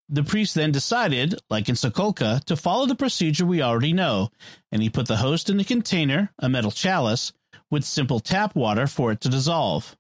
[0.10, 4.30] The priest then decided, like in Sokolka, to follow the procedure we already know,
[4.72, 7.34] and he put the host in a container, a metal chalice,
[7.70, 9.96] with simple tap water for it to dissolve.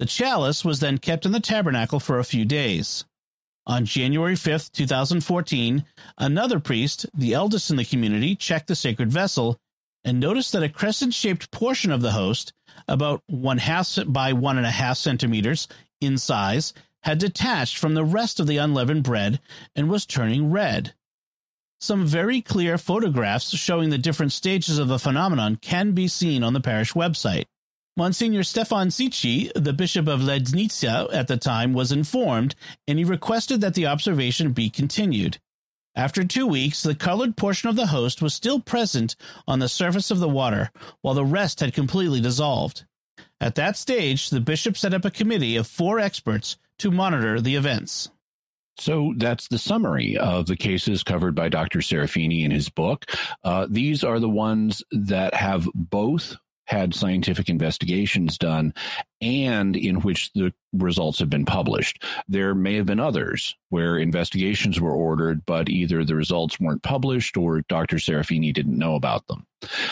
[0.00, 3.04] The chalice was then kept in the tabernacle for a few days.
[3.66, 5.84] On January 5th, 2014,
[6.16, 9.58] another priest, the eldest in the community, checked the sacred vessel
[10.02, 12.54] and noticed that a crescent shaped portion of the host
[12.88, 15.68] about one half by one and a half centimeters
[16.00, 19.38] in size, had detached from the rest of the unleavened bread
[19.76, 20.94] and was turning red.
[21.78, 26.54] Some very clear photographs showing the different stages of the phenomenon can be seen on
[26.54, 27.44] the parish website.
[27.96, 32.54] Monsignor Stefan Cichy, the Bishop of Legnica at the time, was informed,
[32.86, 35.38] and he requested that the observation be continued.
[35.96, 40.10] After two weeks, the colored portion of the host was still present on the surface
[40.10, 40.70] of the water,
[41.02, 42.84] while the rest had completely dissolved.
[43.40, 47.56] At that stage, the bishop set up a committee of four experts to monitor the
[47.56, 48.08] events.
[48.78, 51.80] So that's the summary of the cases covered by Dr.
[51.80, 53.04] Serafini in his book.
[53.44, 56.36] Uh, these are the ones that have both
[56.70, 58.72] had scientific investigations done
[59.20, 62.04] and in which the results have been published.
[62.28, 67.36] There may have been others where investigations were ordered, but either the results weren't published
[67.36, 67.96] or Dr.
[67.96, 69.46] Serafini didn't know about them.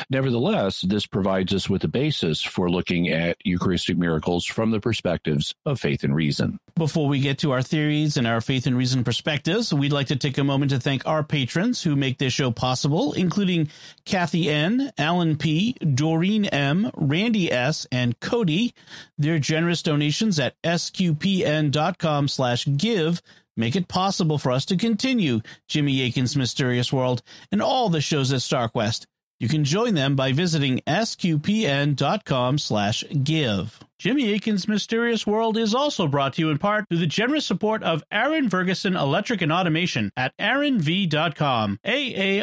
[0.08, 5.54] Nevertheless, this provides us with a basis for looking at Eucharistic miracles from the perspectives
[5.66, 6.58] of faith and reason.
[6.74, 10.16] Before we get to our theories and our faith and reason perspectives, we'd like to
[10.16, 13.68] take a moment to thank our patrons who make this show possible, including
[14.06, 18.74] Kathy N., Alan P., Doreen M., Randy S., and Cody.
[19.18, 23.20] Their generous donations at sqpn.com slash give
[23.56, 28.32] make it possible for us to continue Jimmy Akin's Mysterious World and all the shows
[28.32, 29.06] at StarQuest.
[29.40, 33.80] You can join them by visiting sqpn.com slash give.
[33.98, 37.82] Jimmy Akin's Mysterious World is also brought to you in part through the generous support
[37.82, 42.42] of Aaron Ferguson Electric and Automation at aaronv.com, A-A-R-O-N-V.com,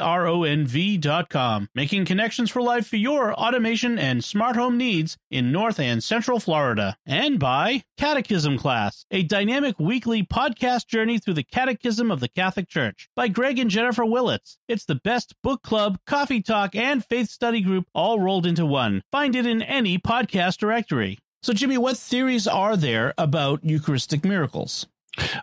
[1.74, 6.42] making connections for life for your automation and smart home needs in North and Central
[6.42, 6.98] Florida.
[7.06, 12.68] And by Catechism Class, a dynamic weekly podcast journey through the Catechism of the Catholic
[12.68, 14.58] Church by Greg and Jennifer Willits.
[14.68, 19.04] It's the best book club, coffee talk, and faith study group all rolled into one.
[19.10, 21.18] Find it in any podcast directory.
[21.46, 24.88] So, Jimmy, what theories are there about Eucharistic miracles?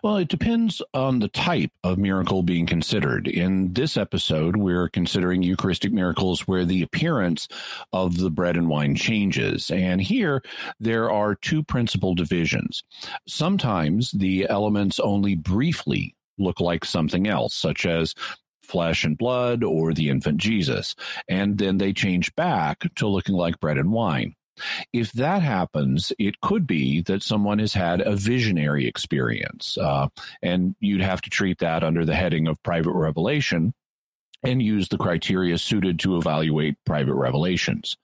[0.03, 3.25] Well, it depends on the type of miracle being considered.
[3.25, 7.47] In this episode, we're considering Eucharistic miracles where the appearance
[7.93, 9.71] of the bread and wine changes.
[9.71, 10.43] And here,
[10.77, 12.83] there are two principal divisions.
[13.25, 18.13] Sometimes the elements only briefly look like something else, such as
[18.61, 20.95] flesh and blood or the infant Jesus,
[21.29, 24.35] and then they change back to looking like bread and wine.
[24.91, 30.07] If that happens, it could be that someone has had a visionary experience, uh,
[30.41, 33.73] and you'd have to treat that under the heading of private revelation
[34.43, 37.97] and use the criteria suited to evaluate private revelations.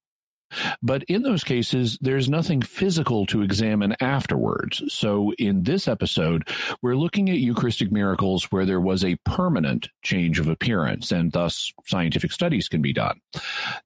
[0.81, 4.81] But in those cases, there's nothing physical to examine afterwards.
[4.89, 6.47] So in this episode,
[6.81, 11.73] we're looking at Eucharistic miracles where there was a permanent change of appearance, and thus
[11.85, 13.19] scientific studies can be done.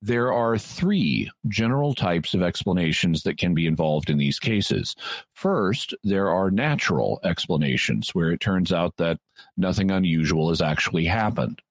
[0.02, 4.96] There are three general types of explanations that can be involved in these cases.
[5.34, 9.20] First, there are natural explanations where it turns out that
[9.58, 11.62] nothing unusual has actually happened.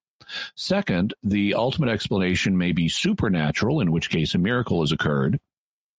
[0.57, 5.39] Second, the ultimate explanation may be supernatural, in which case a miracle has occurred.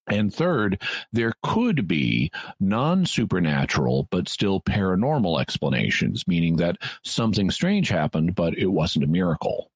[0.08, 0.82] And third,
[1.14, 8.58] there could be non supernatural, but still paranormal explanations, meaning that something strange happened, but
[8.58, 9.72] it wasn't a miracle.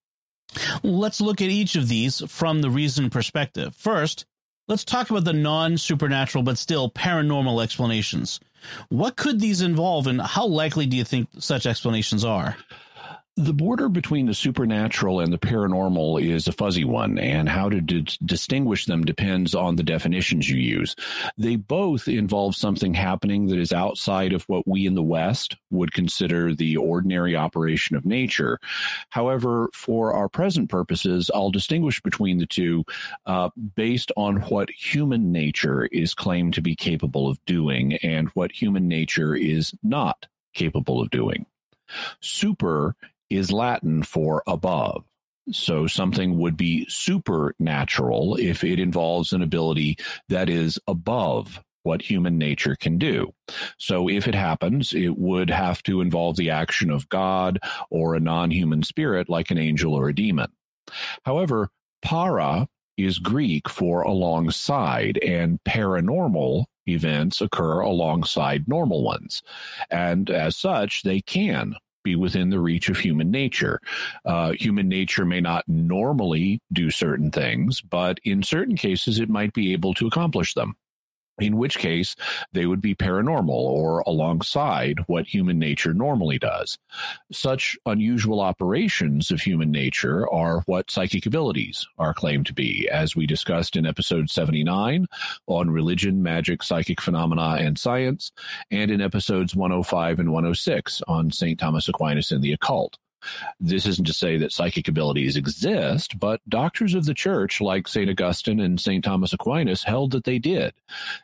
[0.84, 3.76] Let's look at each of these from the reason perspective.
[3.76, 4.26] First,
[4.68, 8.40] let's talk about the non supernatural, but still paranormal explanations.
[8.90, 12.58] What could these involve, and how likely do you think such explanations are?
[13.38, 17.80] The border between the supernatural and the paranormal is a fuzzy one, and how to
[17.80, 20.96] d- distinguish them depends on the definitions you use.
[21.38, 25.94] They both involve something happening that is outside of what we in the West would
[25.94, 28.60] consider the ordinary operation of nature.
[29.12, 32.86] However, for our present purposes, I'll distinguish between the two
[33.28, 38.52] uh, based on what human nature is claimed to be capable of doing and what
[38.52, 40.26] human nature is not
[40.56, 41.46] capable of doing.
[42.20, 42.96] Super
[43.30, 45.04] is Latin for above.
[45.52, 49.98] So something would be supernatural if it involves an ability
[50.28, 53.34] that is above what human nature can do.
[53.78, 57.60] So if it happens, it would have to involve the action of God
[57.90, 60.52] or a non human spirit like an angel or a demon.
[61.24, 61.70] However,
[62.02, 62.68] para
[62.98, 69.44] is Greek for alongside, and paranormal events occur alongside normal ones.
[69.90, 71.76] And as such, they can
[72.08, 73.82] be within the reach of human nature.
[74.26, 79.54] Uh, human nature may not normally do certain things, but in certain cases, it might
[79.54, 80.76] be able to accomplish them
[81.40, 82.16] in which case
[82.54, 86.78] they would be paranormal or alongside what human nature normally does.
[87.32, 93.16] Such unusual operations of human nature are what psychic abilities are claimed to be, as
[93.16, 95.06] we discussed in episode 79
[95.48, 98.32] on religion, magic, psychic phenomena, and science,
[98.72, 101.60] and in episodes 105 and 106 on St.
[101.60, 102.98] Thomas Aquinas and the occult.
[103.60, 108.10] This isn't to say that psychic abilities exist, but doctors of the church like St.
[108.10, 109.04] Augustine and St.
[109.04, 110.74] Thomas Aquinas held that they did.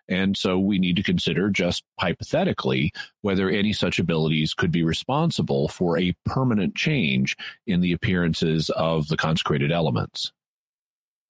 [0.08, 2.92] And so we need to consider just hypothetically
[3.22, 7.38] whether any such abilities could be responsible for a permanent change
[7.68, 10.32] in the appearances of the consecrated elements.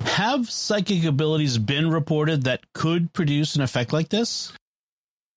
[0.01, 4.51] Have psychic abilities been reported that could produce an effect like this?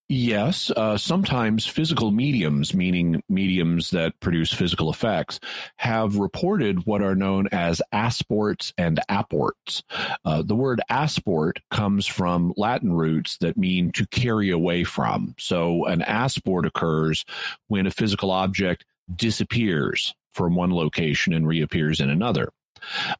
[0.08, 5.40] Yes, uh, sometimes physical mediums, meaning mediums that produce physical effects,
[5.78, 9.82] have reported what are known as asports and apports.
[10.24, 15.34] Uh, the word asport comes from Latin roots that mean to carry away from.
[15.40, 17.24] So an asport occurs
[17.66, 22.52] when a physical object disappears from one location and reappears in another.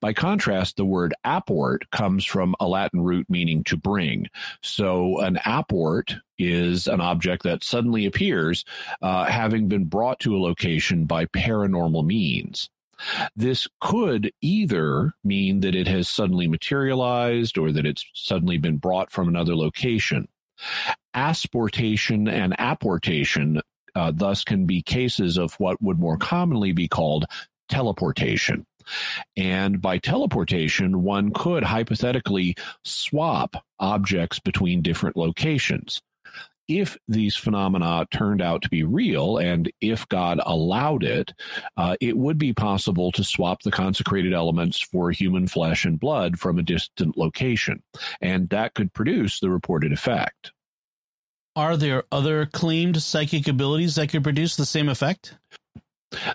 [0.01, 4.29] By contrast, the word apport comes from a Latin root meaning to bring.
[4.63, 8.65] So an apport is an object that suddenly appears,
[9.03, 12.69] uh, having been brought to a location by paranormal means.
[13.35, 19.11] This could either mean that it has suddenly materialized or that it's suddenly been brought
[19.11, 20.29] from another location.
[21.15, 23.61] Asportation and apportation
[23.95, 27.25] uh, thus can be cases of what would more commonly be called
[27.69, 28.67] teleportation.
[29.37, 36.01] And by teleportation, one could hypothetically swap objects between different locations.
[36.69, 41.33] If these phenomena turned out to be real, and if God allowed it,
[41.77, 46.41] uh, it would be possible to swap the consecrated elements for human flesh and blood
[46.41, 47.85] from a distant location.
[48.21, 50.51] And that could produce the reported effect.
[51.55, 55.39] Are there other claimed psychic abilities that could produce the same effect?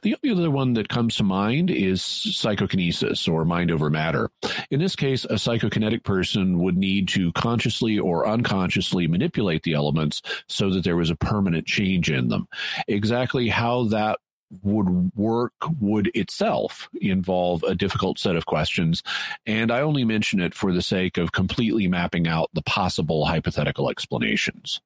[0.03, 4.29] The only other one that comes to mind is psychokinesis or mind over matter.
[4.69, 10.21] In this case, a psychokinetic person would need to consciously or unconsciously manipulate the elements
[10.47, 12.47] so that there was a permanent change in them.
[12.87, 14.19] Exactly how that
[14.63, 19.01] would work would itself involve a difficult set of questions.
[19.45, 23.89] And I only mention it for the sake of completely mapping out the possible hypothetical
[23.89, 24.81] explanations.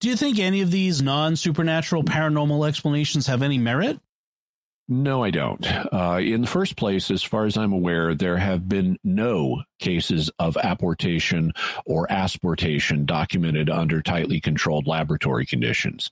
[0.00, 3.98] Do you think any of these non supernatural paranormal explanations have any merit?
[4.88, 5.66] No, I don't.
[5.92, 10.30] Uh, in the first place, as far as I'm aware, there have been no cases
[10.38, 11.52] of apportation
[11.86, 16.10] or asportation documented under tightly controlled laboratory conditions.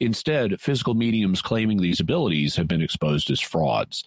[0.00, 4.04] Instead, physical mediums claiming these abilities have been exposed as frauds.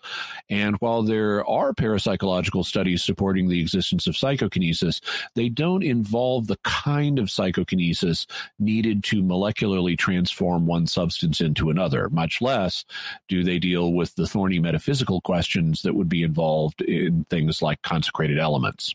[0.49, 5.01] And while there are parapsychological studies supporting the existence of psychokinesis,
[5.35, 8.25] they don't involve the kind of psychokinesis
[8.59, 12.85] needed to molecularly transform one substance into another, much less
[13.27, 17.81] do they deal with the thorny metaphysical questions that would be involved in things like
[17.81, 18.94] consecrated elements.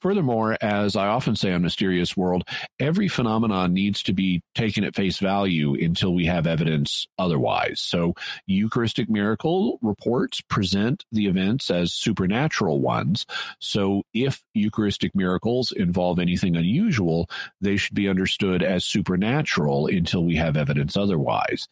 [0.00, 2.44] Furthermore, as I often say on Mysterious World,
[2.78, 7.80] every phenomenon needs to be taken at face value until we have evidence otherwise.
[7.80, 8.14] So,
[8.46, 13.26] Eucharistic miracle reports present the events as supernatural ones.
[13.60, 17.28] So, if Eucharistic miracles involve anything unusual,
[17.60, 21.68] they should be understood as supernatural until we have evidence otherwise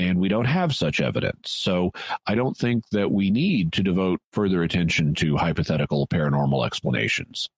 [0.00, 1.50] and we don't have such evidence.
[1.50, 1.92] So
[2.26, 7.48] I don't think that we need to devote further attention to hypothetical paranormal explanations.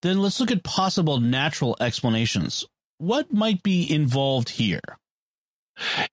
[0.00, 2.64] Then let's look at possible natural explanations.
[2.96, 4.80] What might be involved here?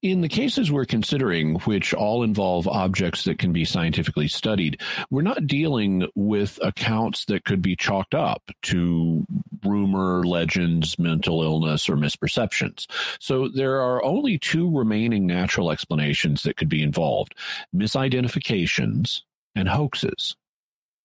[0.01, 4.81] In the cases we're considering, which all involve objects that can be scientifically studied,
[5.11, 9.25] we're not dealing with accounts that could be chalked up to
[9.63, 12.87] rumor, legends, mental illness, or misperceptions.
[13.19, 17.35] So there are only two remaining natural explanations that could be involved
[17.75, 19.21] misidentifications
[19.55, 20.35] and hoaxes.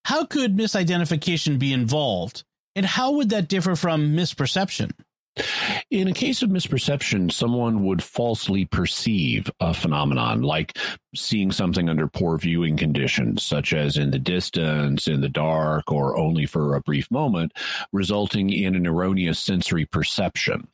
[0.05, 2.45] How could misidentification be involved?
[2.77, 4.93] And how would that differ from misperception?
[5.91, 10.79] In a case of misperception, someone would falsely perceive a phenomenon, like
[11.15, 16.17] seeing something under poor viewing conditions, such as in the distance, in the dark, or
[16.17, 17.53] only for a brief moment,
[17.93, 20.69] resulting in an erroneous sensory perception.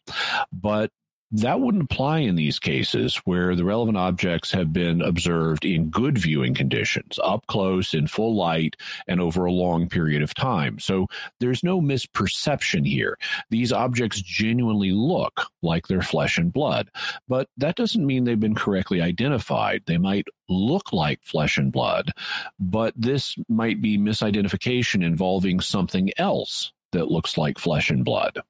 [0.53, 0.91] But
[1.33, 6.19] that wouldn't apply in these cases where the relevant objects have been observed in good
[6.19, 8.77] viewing conditions, up close, in full light,
[9.07, 10.79] and over a long period of time.
[10.79, 11.07] So
[11.39, 13.17] there's no misperception here.
[13.49, 16.91] These objects genuinely look like they're flesh and blood,
[17.29, 19.83] but that doesn't mean they've been correctly identified.
[19.87, 22.11] They might look like flesh and blood,
[22.59, 28.41] but this might be misidentification involving something else that looks like flesh and blood.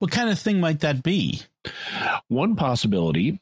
[0.00, 1.42] What kind of thing might that be?
[2.28, 3.40] One possibility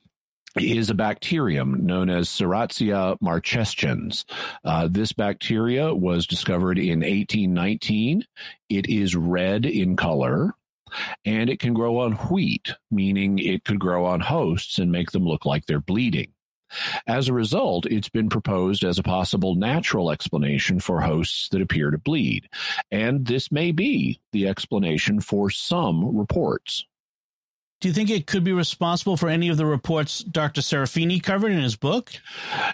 [0.60, 4.24] is a bacterium known as Serratia marcescens.
[4.64, 8.24] Uh, this bacteria was discovered in 1819.
[8.68, 10.54] It is red in color
[11.24, 15.24] and it can grow on wheat, meaning it could grow on hosts and make them
[15.24, 16.32] look like they're bleeding.
[17.06, 21.90] As a result, it's been proposed as a possible natural explanation for hosts that appear
[21.90, 22.48] to bleed.
[22.90, 26.86] And this may be the explanation for some reports.
[27.82, 30.60] Do you think it could be responsible for any of the reports Dr.
[30.60, 32.12] Serafini covered in his book?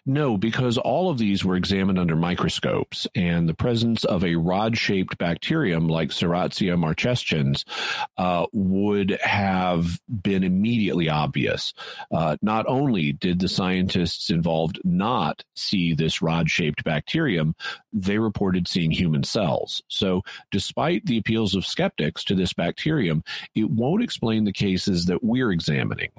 [0.05, 4.77] No, because all of these were examined under microscopes, and the presence of a rod
[4.77, 7.65] shaped bacterium like Serratia marcescens
[8.19, 11.73] uh, would have been immediately obvious.
[12.13, 17.55] Uh, not only did the scientists involved not see this rod shaped bacterium,
[17.95, 19.83] they reported seeing human cells.
[19.89, 25.23] So, despite the appeals of skeptics to this bacterium, it won't explain the cases that
[25.23, 26.11] we're examining.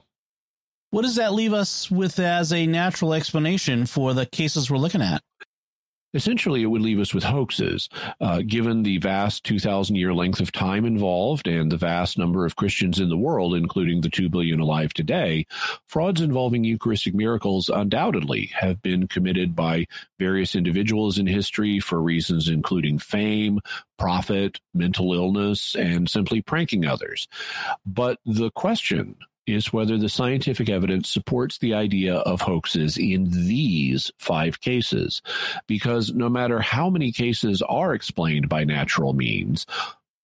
[0.91, 5.01] What does that leave us with as a natural explanation for the cases we're looking
[5.01, 5.21] at?
[6.13, 7.87] Essentially, it would leave us with hoaxes.
[8.19, 12.55] Uh, given the vast 2,000 year length of time involved and the vast number of
[12.55, 15.45] Christians in the world, including the 2 billion alive today,
[15.85, 19.85] frauds involving Eucharistic miracles undoubtedly have been committed by
[20.17, 23.59] various individuals in history for reasons including fame,
[23.97, 27.27] profit, mental illness, and simply pranking others.
[27.85, 29.15] But the question
[29.49, 35.21] is whether the scientific evidence supports the idea of hoaxes in these five cases.
[35.67, 39.65] Because no matter how many cases are explained by natural means,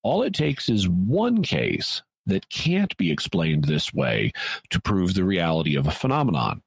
[0.04, 4.32] all it takes is one case that can't be explained this way
[4.70, 6.62] to prove the reality of a phenomenon.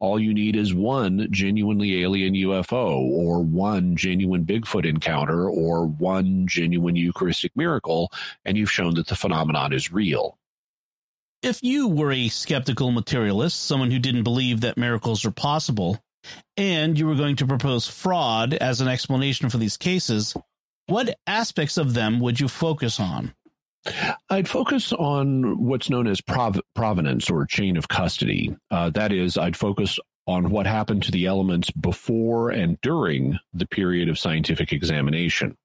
[0.00, 6.46] All you need is one genuinely alien UFO, or one genuine Bigfoot encounter, or one
[6.46, 8.12] genuine Eucharistic miracle,
[8.44, 10.38] and you've shown that the phenomenon is real
[11.42, 15.98] if you were a skeptical materialist, someone who didn't believe that miracles are possible,
[16.56, 20.36] and you were going to propose fraud as an explanation for these cases,
[20.86, 23.34] what aspects of them would you focus on?
[24.28, 28.54] I'd focus on what's known as prov- provenance or chain of custody.
[28.70, 33.66] Uh, that is, I'd focus on what happened to the elements before and during the
[33.66, 35.56] period of scientific examination.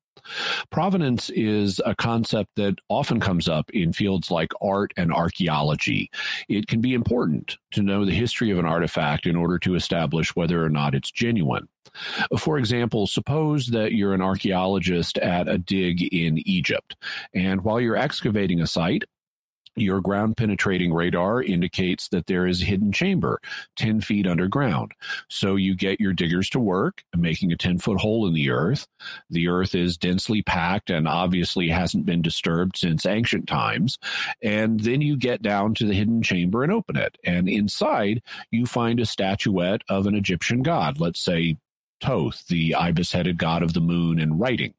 [0.70, 6.10] Provenance is a concept that often comes up in fields like art and archaeology.
[6.48, 10.36] It can be important to know the history of an artifact in order to establish
[10.36, 11.68] whether or not it's genuine.
[12.40, 16.96] For example, suppose that you're an archaeologist at a dig in Egypt,
[17.34, 19.04] and while you're excavating a site,
[19.76, 23.40] your ground penetrating radar indicates that there is a hidden chamber
[23.78, 24.92] 10 feet underground.
[25.30, 28.88] So you get your diggers to work, making a 10 foot hole in the earth.
[29.30, 33.98] The earth is densely packed and obviously hasn't been disturbed since ancient times.
[34.42, 37.18] And then you get down to the hidden chamber and open it.
[37.24, 38.22] And inside,
[38.52, 41.58] you find a statuette of an Egyptian god, let's say
[42.02, 44.74] Thoth, the ibis headed god of the moon and writing.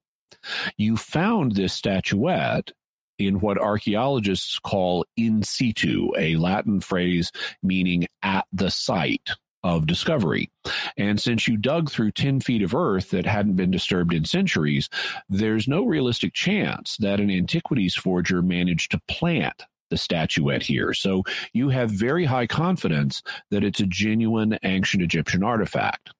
[0.77, 2.73] You found this statuette
[3.19, 9.31] in what archaeologists call in situ, a Latin phrase meaning at the site
[9.63, 10.51] of discovery.
[10.97, 14.91] And since you dug through 10 feet of earth that hadn't been disturbed in centuries,
[15.29, 20.93] there's no realistic chance that an antiquities forger managed to plant the statuette here.
[20.93, 26.11] So you have very high confidence that it's a genuine ancient Egyptian artifact.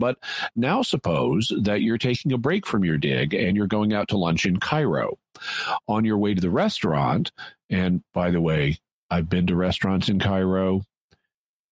[0.00, 0.18] But
[0.56, 4.16] now suppose that you're taking a break from your dig and you're going out to
[4.16, 5.18] lunch in Cairo.
[5.86, 7.30] On your way to the restaurant,
[7.68, 8.78] and by the way,
[9.10, 10.82] I've been to restaurants in Cairo,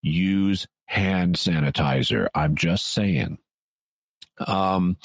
[0.02, 2.28] use hand sanitizer.
[2.34, 3.38] I'm just saying.
[4.46, 4.96] Um,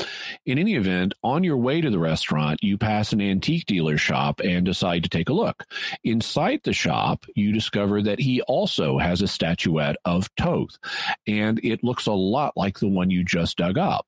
[0.46, 4.40] in any event, on your way to the restaurant, you pass an antique dealer shop
[4.40, 5.66] and decide to take a look.
[6.04, 10.78] Inside the shop, you discover that he also has a statuette of Thoth,
[11.28, 14.06] and it looks a lot like the one you just dug up.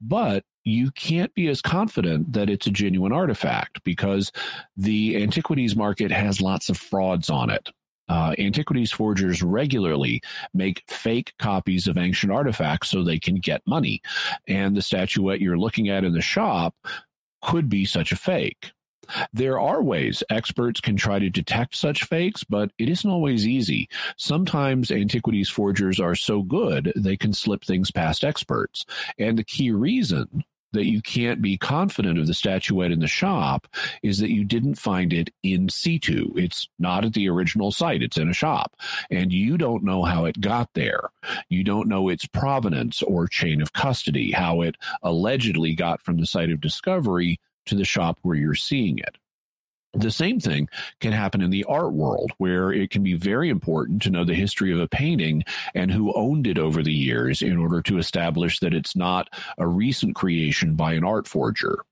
[0.00, 4.32] But you can't be as confident that it's a genuine artifact because
[4.76, 7.70] the antiquities market has lots of frauds on it.
[8.08, 10.20] Uh, antiquities forgers regularly
[10.52, 14.02] make fake copies of ancient artifacts so they can get money.
[14.46, 16.74] And the statuette you're looking at in the shop
[17.42, 18.72] could be such a fake.
[19.32, 23.88] There are ways experts can try to detect such fakes, but it isn't always easy.
[24.16, 28.86] Sometimes antiquities forgers are so good they can slip things past experts.
[29.18, 33.66] And the key reason that you can't be confident of the statuette in the shop
[34.02, 36.32] is that you didn't find it in situ.
[36.36, 38.76] It's not at the original site, it's in a shop.
[39.10, 41.10] And you don't know how it got there.
[41.48, 46.26] You don't know its provenance or chain of custody, how it allegedly got from the
[46.26, 49.18] site of discovery to the shop where you're seeing it.
[49.94, 50.68] The same thing
[51.00, 54.34] can happen in the art world, where it can be very important to know the
[54.34, 58.58] history of a painting and who owned it over the years in order to establish
[58.60, 59.28] that it's not
[59.58, 61.84] a recent creation by an art forger.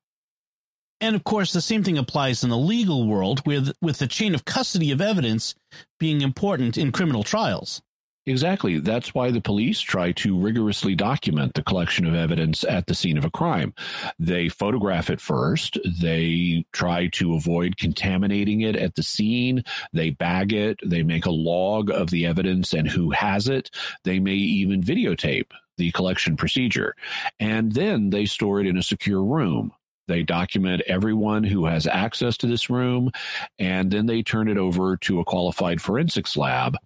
[1.03, 4.34] And of course, the same thing applies in the legal world, with, with the chain
[4.34, 5.55] of custody of evidence
[5.98, 7.82] being important in criminal trials.
[8.31, 8.78] Exactly.
[8.78, 13.18] That's why the police try to rigorously document the collection of evidence at the scene
[13.18, 13.74] of a crime.
[14.20, 15.78] They photograph it first.
[16.01, 19.64] They try to avoid contaminating it at the scene.
[19.93, 20.78] They bag it.
[20.87, 23.68] They make a log of the evidence and who has it.
[24.05, 26.95] They may even videotape the collection procedure.
[27.41, 29.72] And then they store it in a secure room.
[30.07, 33.12] They document everyone who has access to this room,
[33.61, 36.76] and then they turn it over to a qualified forensics lab.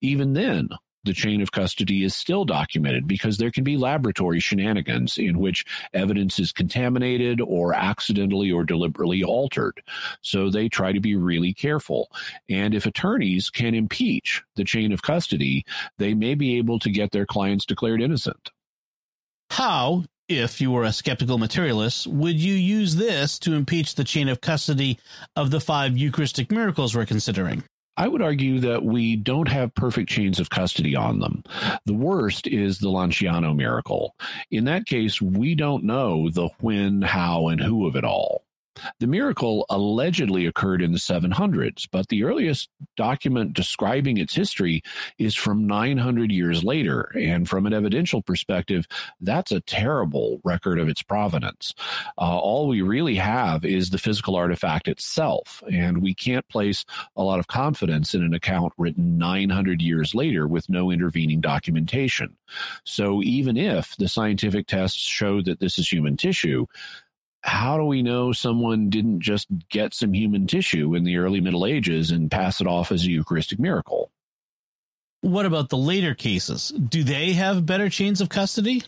[0.00, 0.70] Even then,
[1.04, 5.64] the chain of custody is still documented because there can be laboratory shenanigans in which
[5.94, 9.82] evidence is contaminated or accidentally or deliberately altered.
[10.20, 12.10] So they try to be really careful.
[12.48, 15.64] And if attorneys can impeach the chain of custody,
[15.98, 18.50] they may be able to get their clients declared innocent.
[19.50, 24.28] How, if you were a skeptical materialist, would you use this to impeach the chain
[24.28, 24.98] of custody
[25.34, 27.64] of the five Eucharistic miracles we're considering?
[28.00, 31.44] I would argue that we don't have perfect chains of custody on them.
[31.84, 34.16] The worst is the Lanciano miracle.
[34.50, 38.46] In that case, we don't know the when, how, and who of it all.
[38.98, 44.82] The miracle allegedly occurred in the 700s, but the earliest document describing its history
[45.18, 47.10] is from 900 years later.
[47.18, 48.86] And from an evidential perspective,
[49.20, 51.74] that's a terrible record of its provenance.
[52.16, 56.84] Uh, all we really have is the physical artifact itself, and we can't place
[57.16, 62.36] a lot of confidence in an account written 900 years later with no intervening documentation.
[62.84, 66.66] So even if the scientific tests show that this is human tissue,
[67.42, 71.66] how do we know someone didn't just get some human tissue in the early Middle
[71.66, 74.10] Ages and pass it off as a Eucharistic miracle?
[75.22, 76.70] What about the later cases?
[76.70, 78.84] Do they have better chains of custody?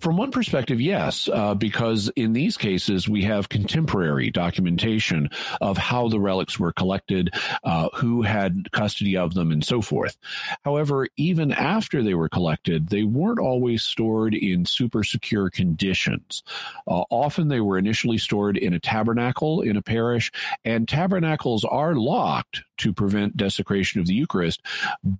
[0.00, 5.28] From one perspective, yes, uh, because in these cases we have contemporary documentation
[5.60, 7.34] of how the relics were collected,
[7.64, 10.16] uh, who had custody of them, and so forth.
[10.64, 16.44] However, even after they were collected, they weren't always stored in super secure conditions.
[16.86, 20.30] Uh, often they were initially stored in a tabernacle in a parish,
[20.64, 24.62] and tabernacles are locked to prevent desecration of the Eucharist,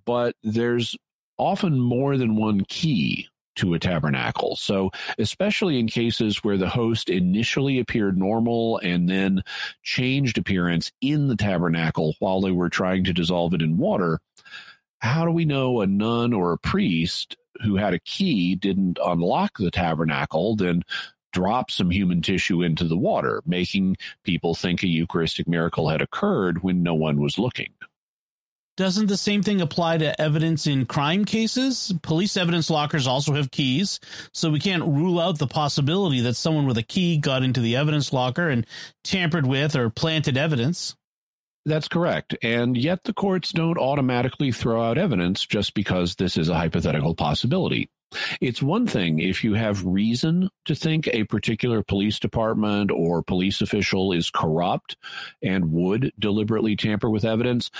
[0.05, 0.95] but there's
[1.37, 3.27] often more than one key
[3.59, 4.55] to a tabernacle.
[4.55, 9.43] So, especially in cases where the host initially appeared normal and then
[9.83, 14.19] changed appearance in the tabernacle while they were trying to dissolve it in water,
[14.99, 19.57] how do we know a nun or a priest who had a key didn't unlock
[19.57, 20.83] the tabernacle, then
[21.31, 26.63] drop some human tissue into the water, making people think a Eucharistic miracle had occurred
[26.63, 27.73] when no one was looking?
[28.79, 31.93] Doesn't the same thing apply to evidence in crime cases?
[32.01, 33.99] Police evidence lockers also have keys,
[34.33, 37.75] so we can't rule out the possibility that someone with a key got into the
[37.75, 38.65] evidence locker and
[39.03, 40.95] tampered with or planted evidence.
[41.65, 42.37] That's correct.
[42.41, 47.15] And yet the courts don't automatically throw out evidence just because this is a hypothetical
[47.15, 47.89] possibility.
[48.39, 53.59] It's one thing if you have reason to think a particular police department or police
[53.59, 54.95] official is corrupt
[55.43, 57.71] and would deliberately tamper with evidence.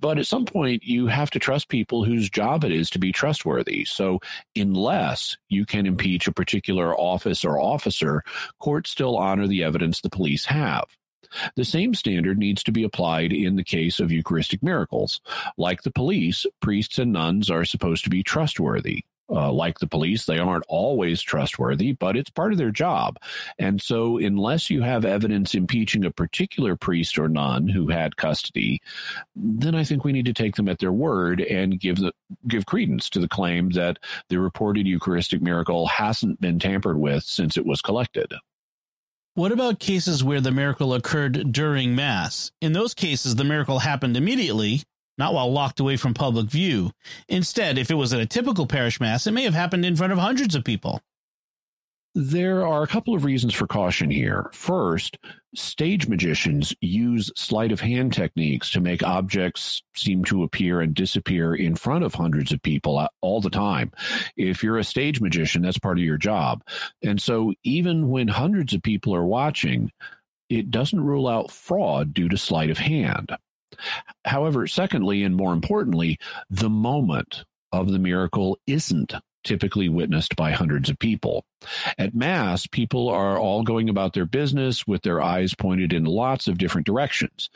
[0.00, 3.12] But at some point, you have to trust people whose job it is to be
[3.12, 3.84] trustworthy.
[3.84, 4.20] So,
[4.56, 8.22] unless you can impeach a particular office or officer,
[8.58, 10.84] courts still honor the evidence the police have.
[11.56, 15.20] The same standard needs to be applied in the case of Eucharistic miracles.
[15.58, 19.04] Like the police, priests and nuns are supposed to be trustworthy.
[19.30, 23.18] Uh, like the police, they aren't always trustworthy, but it's part of their job.
[23.58, 28.82] And so, unless you have evidence impeaching a particular priest or nun who had custody,
[29.34, 32.12] then I think we need to take them at their word and give the
[32.48, 33.98] give credence to the claim that
[34.28, 38.34] the reported Eucharistic miracle hasn't been tampered with since it was collected.
[39.34, 42.52] What about cases where the miracle occurred during Mass?
[42.60, 44.82] In those cases, the miracle happened immediately,
[45.18, 46.90] not while locked away from public view.
[47.28, 50.12] Instead, if it was at a typical parish Mass, it may have happened in front
[50.12, 51.00] of hundreds of people.
[52.14, 54.50] There are a couple of reasons for caution here.
[54.52, 55.16] First,
[55.54, 61.54] stage magicians use sleight of hand techniques to make objects seem to appear and disappear
[61.54, 63.92] in front of hundreds of people uh, all the time.
[64.36, 66.62] If you're a stage magician, that's part of your job.
[67.02, 69.90] And so even when hundreds of people are watching,
[70.50, 73.32] it doesn't rule out fraud due to sleight of hand.
[74.24, 76.18] However, secondly, and more importantly,
[76.50, 79.14] the moment of the miracle isn't
[79.44, 81.44] typically witnessed by hundreds of people.
[81.98, 86.46] At Mass, people are all going about their business with their eyes pointed in lots
[86.48, 87.50] of different directions.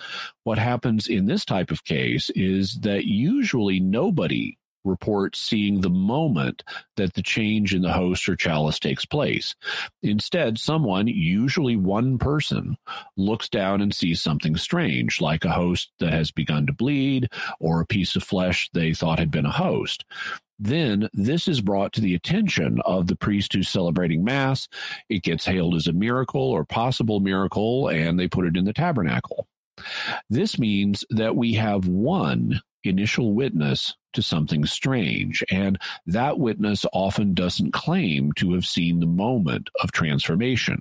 [0.45, 6.63] What happens in this type of case is that usually nobody reports seeing the moment
[6.97, 9.55] that the change in the host or chalice takes place.
[10.03, 12.77] Instead, someone, usually one person,
[13.17, 17.29] looks down and sees something strange, like a host that has begun to bleed
[17.61, 20.05] or a piece of flesh they thought had been a host
[20.59, 24.69] then this is brought to the attention of the priest who's celebrating Mass.
[25.09, 28.73] It gets hailed as a miracle or possible miracle, and they put it in the
[28.73, 29.47] tabernacle.
[30.31, 37.35] This means that we have one initial witness to something strange, and that witness often
[37.35, 40.81] doesn't claim to have seen the moment of transformation.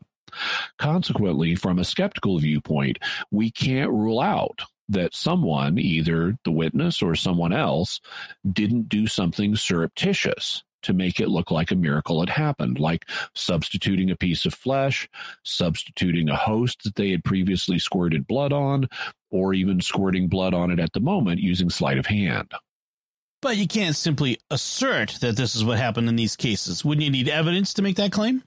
[0.80, 2.99] Consequently, from a skeptical viewpoint,
[3.32, 7.99] we can't rule out that someone, either the witness or someone else,
[8.51, 14.12] didn't do something surreptitious to make it look like a miracle had happened, like substituting
[14.12, 15.10] a piece of flesh,
[15.43, 18.88] substituting a host that they had previously squirted blood on,
[19.36, 22.52] or even squirting blood on it at the moment using sleight of hand.
[23.42, 26.86] But you can't simply assert that this is what happened in these cases.
[26.86, 28.44] Wouldn't you need evidence to make that claim?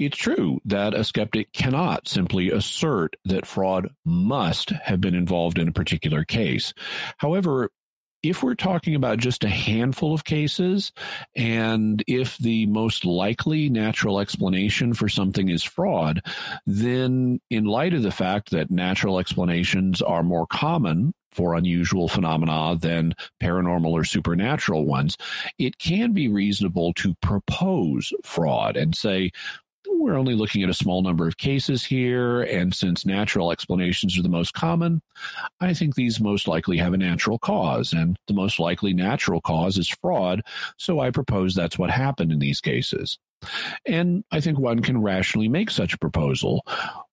[0.00, 5.68] It's true that a skeptic cannot simply assert that fraud must have been involved in
[5.68, 6.74] a particular case.
[7.18, 7.70] However,
[8.24, 10.92] if we're talking about just a handful of cases,
[11.36, 16.22] and if the most likely natural explanation for something is fraud,
[16.66, 22.76] then in light of the fact that natural explanations are more common for unusual phenomena
[22.80, 23.12] than
[23.42, 25.16] paranormal or supernatural ones,
[25.58, 29.30] it can be reasonable to propose fraud and say,
[29.98, 34.22] we're only looking at a small number of cases here, and since natural explanations are
[34.22, 35.02] the most common,
[35.60, 39.78] I think these most likely have a natural cause, and the most likely natural cause
[39.78, 40.42] is fraud,
[40.76, 43.18] so I propose that's what happened in these cases.
[43.86, 46.64] And I think one can rationally make such a proposal.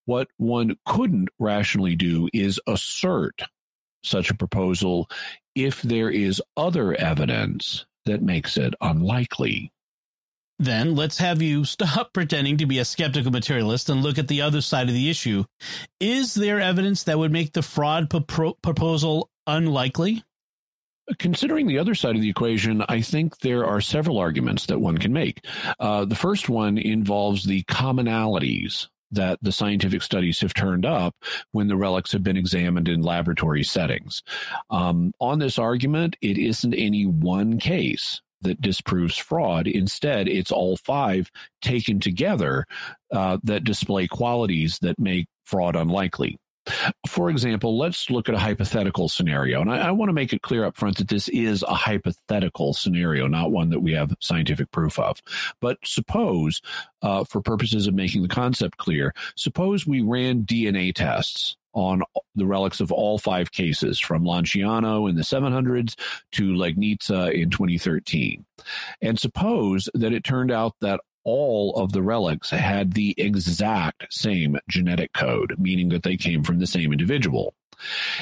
[0.06, 3.42] What one couldn't rationally do is assert
[4.04, 5.10] such a proposal
[5.56, 9.72] if there is other evidence that makes it unlikely
[10.62, 14.41] then let's have you stop pretending to be a skeptical materialist and look at the
[14.41, 15.43] other side of the issue.
[15.99, 20.24] Is there evidence that would make the fraud pro- proposal unlikely?
[21.18, 24.97] Considering the other side of the equation, I think there are several arguments that one
[24.97, 25.45] can make.
[25.80, 31.16] Uh, the first one involves the commonalities that the scientific studies have turned up
[31.51, 34.24] when the relics have been examined in laboratory settings.
[34.70, 39.68] Um, on this argument, it isn't any one case that disproves fraud.
[39.68, 41.30] Instead, it's all five
[41.62, 42.66] taken together
[43.14, 46.38] uh, that display qualities that make fraud unlikely.
[47.07, 49.62] For example, let's look at a hypothetical scenario.
[49.62, 52.74] And I, I want to make it clear up front that this is a hypothetical
[52.74, 55.22] scenario, not one that we have scientific proof of.
[55.59, 56.62] But suppose,
[57.01, 62.01] uh, for purposes of making the concept clear, suppose we ran DNA tests on
[62.36, 65.95] the relics of all five cases from Lanciano in the 700s
[66.34, 68.45] to Legnica in 2013.
[69.01, 74.58] And suppose that it turned out that all of the relics had the exact same
[74.68, 77.54] genetic code, meaning that they came from the same individual.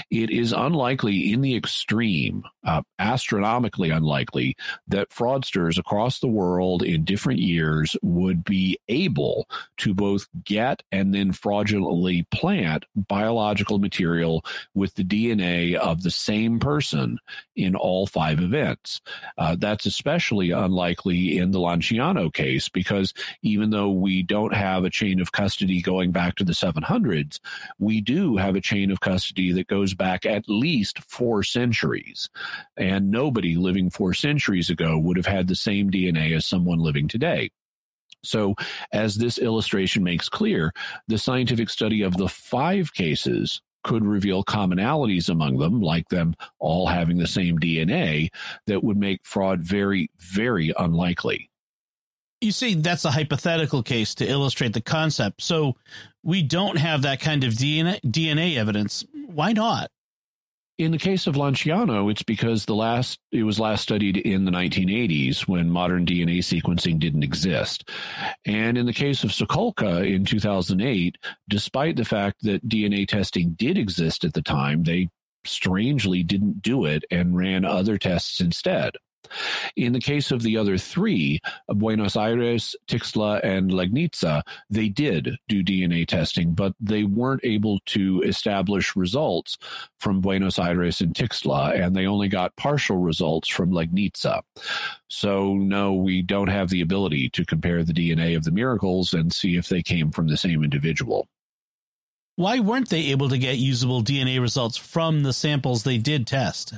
[0.10, 4.56] It is unlikely in the extreme, uh, astronomically unlikely,
[4.88, 9.48] that fraudsters across the world in different years would be able
[9.78, 14.44] to both get and then fraudulently plant biological material
[14.74, 17.18] with the DNA of the same person
[17.56, 19.02] in all five events.
[19.38, 24.90] Uh, that's especially unlikely in the Lanciano case because even though we don't have a
[24.90, 27.40] chain of custody going back to the 700s,
[27.78, 32.30] we do have a chain of custody that goes back at least four centuries.
[32.78, 37.08] And nobody living four centuries ago would have had the same DNA as someone living
[37.08, 37.50] today.
[38.24, 38.56] So,
[38.92, 40.74] as this illustration makes clear,
[41.08, 46.88] the scientific study of the five cases could reveal commonalities among them, like them all
[46.88, 48.30] having the same DNA,
[48.68, 51.50] that would make fraud very, very unlikely.
[52.42, 55.42] You see, that's a hypothetical case to illustrate the concept.
[55.42, 55.76] So
[56.24, 59.06] we don't have that kind of DNA, DNA evidence.
[59.30, 59.92] Why not?
[60.80, 64.52] In the case of Lanciano, it's because the last it was last studied in the
[64.52, 67.88] 1980s when modern DNA sequencing didn't exist.
[68.46, 71.18] And in the case of Sokolka in 2008,
[71.48, 75.10] despite the fact that DNA testing did exist at the time, they
[75.46, 78.94] strangely didn't do it and ran other tests instead.
[79.76, 85.38] In the case of the other three, uh, Buenos Aires, Tixtla, and Legnica, they did
[85.48, 89.58] do DNA testing, but they weren't able to establish results
[90.00, 94.42] from Buenos Aires and Tixtla, and they only got partial results from Legnica.
[95.08, 99.34] So, no, we don't have the ability to compare the DNA of the miracles and
[99.34, 101.28] see if they came from the same individual.
[102.36, 106.74] Why weren't they able to get usable DNA results from the samples they did test?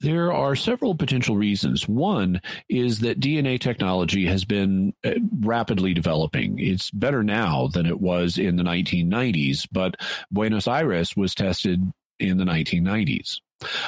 [0.00, 1.88] There are several potential reasons.
[1.88, 6.58] One is that DNA technology has been uh, rapidly developing.
[6.58, 9.96] It's better now than it was in the 1990s, but
[10.30, 13.40] Buenos Aires was tested in the 1990s.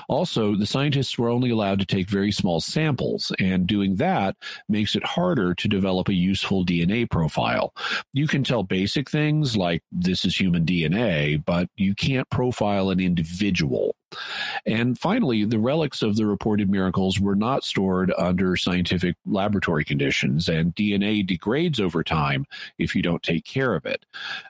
[0.08, 4.36] Also, the scientists were only allowed to take very small samples, and doing that
[4.68, 7.74] makes it harder to develop a useful DNA profile.
[8.12, 13.00] You can tell basic things like this is human DNA, but you can't profile an
[13.00, 13.96] individual.
[14.64, 20.48] And finally, the relics of the reported miracles were not stored under scientific laboratory conditions,
[20.48, 22.46] and DNA degrades over time
[22.78, 24.04] if you don't take care of it.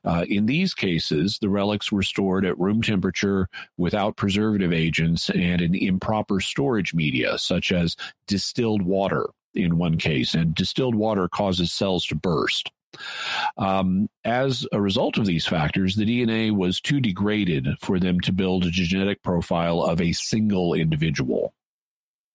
[0.05, 5.61] Uh, in these cases, the relics were stored at room temperature without preservative agents and
[5.61, 7.97] in improper storage media, such as
[8.27, 12.71] distilled water in one case, and distilled water causes cells to burst.
[13.57, 18.33] Um, as a result of these factors, the DNA was too degraded for them to
[18.33, 21.55] build a genetic profile of a single individual.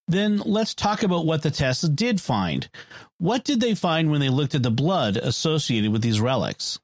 [0.08, 2.70] Then let's talk about what the tests did find.
[3.18, 6.80] What did they find when they looked at the blood associated with these relics?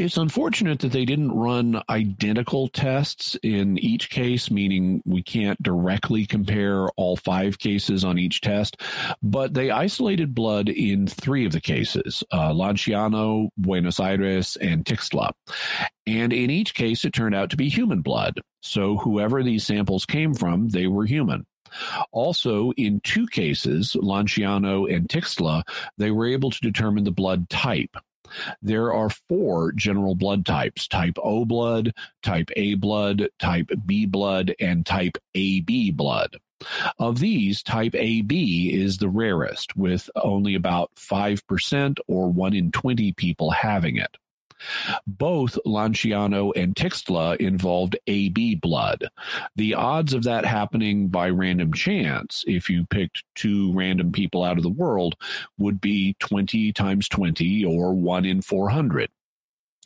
[0.00, 6.24] It's unfortunate that they didn't run identical tests in each case, meaning we can't directly
[6.24, 8.80] compare all five cases on each test,
[9.24, 15.32] but they isolated blood in three of the cases uh, Lanciano, Buenos Aires, and Tixtla.
[16.06, 18.40] And in each case, it turned out to be human blood.
[18.60, 21.44] So whoever these samples came from, they were human.
[22.12, 25.64] Also, in two cases, Lanciano and Tixtla,
[25.96, 27.96] they were able to determine the blood type.
[28.60, 31.92] There are four general blood types type O blood,
[32.22, 36.36] type A blood, type B blood, and type AB blood.
[36.98, 43.12] Of these, type AB is the rarest, with only about 5% or 1 in 20
[43.12, 44.16] people having it.
[45.06, 49.08] Both Lanciano and Tixtla involved AB blood.
[49.56, 54.56] The odds of that happening by random chance, if you picked two random people out
[54.56, 55.16] of the world,
[55.58, 59.10] would be 20 times 20 or 1 in 400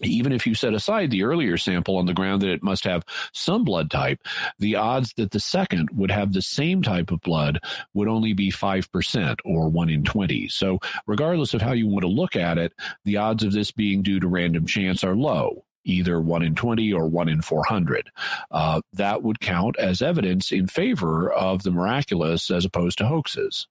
[0.03, 3.05] even if you set aside the earlier sample on the ground that it must have
[3.33, 4.21] some blood type,
[4.59, 7.61] the odds that the second would have the same type of blood
[7.95, 10.49] would only be 5% or 1 in 20.
[10.49, 12.73] So, regardless of how you want to look at it,
[13.05, 15.65] the odds of this being due to random chance are low.
[15.85, 18.11] Either 1 in 20 or 1 in 400.
[18.51, 23.67] Uh, that would count as evidence in favor of the miraculous as opposed to hoaxes.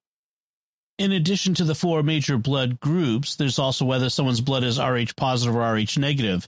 [1.01, 5.15] In addition to the four major blood groups, there's also whether someone's blood is Rh
[5.17, 6.47] positive or Rh negative.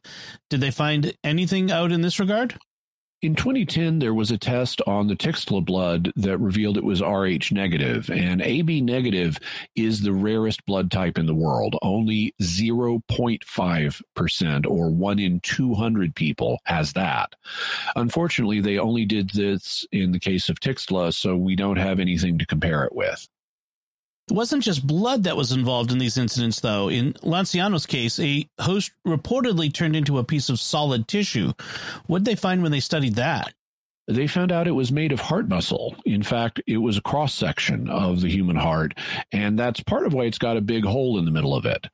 [0.52, 2.56] Did they find anything out in this regard?
[3.24, 7.52] In 2010, there was a test on the Tixtla blood that revealed it was Rh
[7.52, 9.40] negative, and AB negative
[9.76, 11.76] is the rarest blood type in the world.
[11.82, 17.34] Only 0.5% or 1 in 200 people has that.
[17.96, 22.38] Unfortunately, they only did this in the case of Tixtla, so we don't have anything
[22.38, 23.28] to compare it with.
[24.30, 26.90] It wasn't just blood that was involved in these incidents, though.
[26.90, 31.52] In Lanciano's case, a host reportedly turned into a piece of solid tissue.
[32.08, 33.54] What did they find when they studied that?
[34.08, 35.96] They found out it was made of heart muscle.
[36.06, 38.98] In fact, it was a cross section of the human heart,
[39.32, 41.88] and that's part of why it's got a big hole in the middle of it.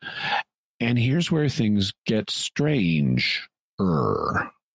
[0.79, 3.47] And here's where things get strange.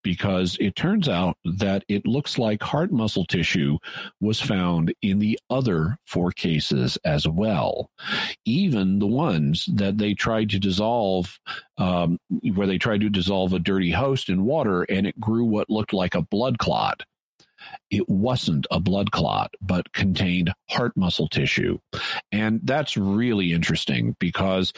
[0.05, 3.78] Because it turns out that it looks like heart muscle tissue
[4.20, 7.90] was found in the other four cases as well.
[8.44, 11.40] Even the ones that they tried to dissolve,
[11.78, 12.18] um,
[12.55, 15.92] where they tried to dissolve a dirty host in water and it grew what looked
[15.92, 17.02] like a blood clot.
[17.90, 21.78] It wasn't a blood clot, but contained heart muscle tissue.
[22.30, 24.72] And that's really interesting because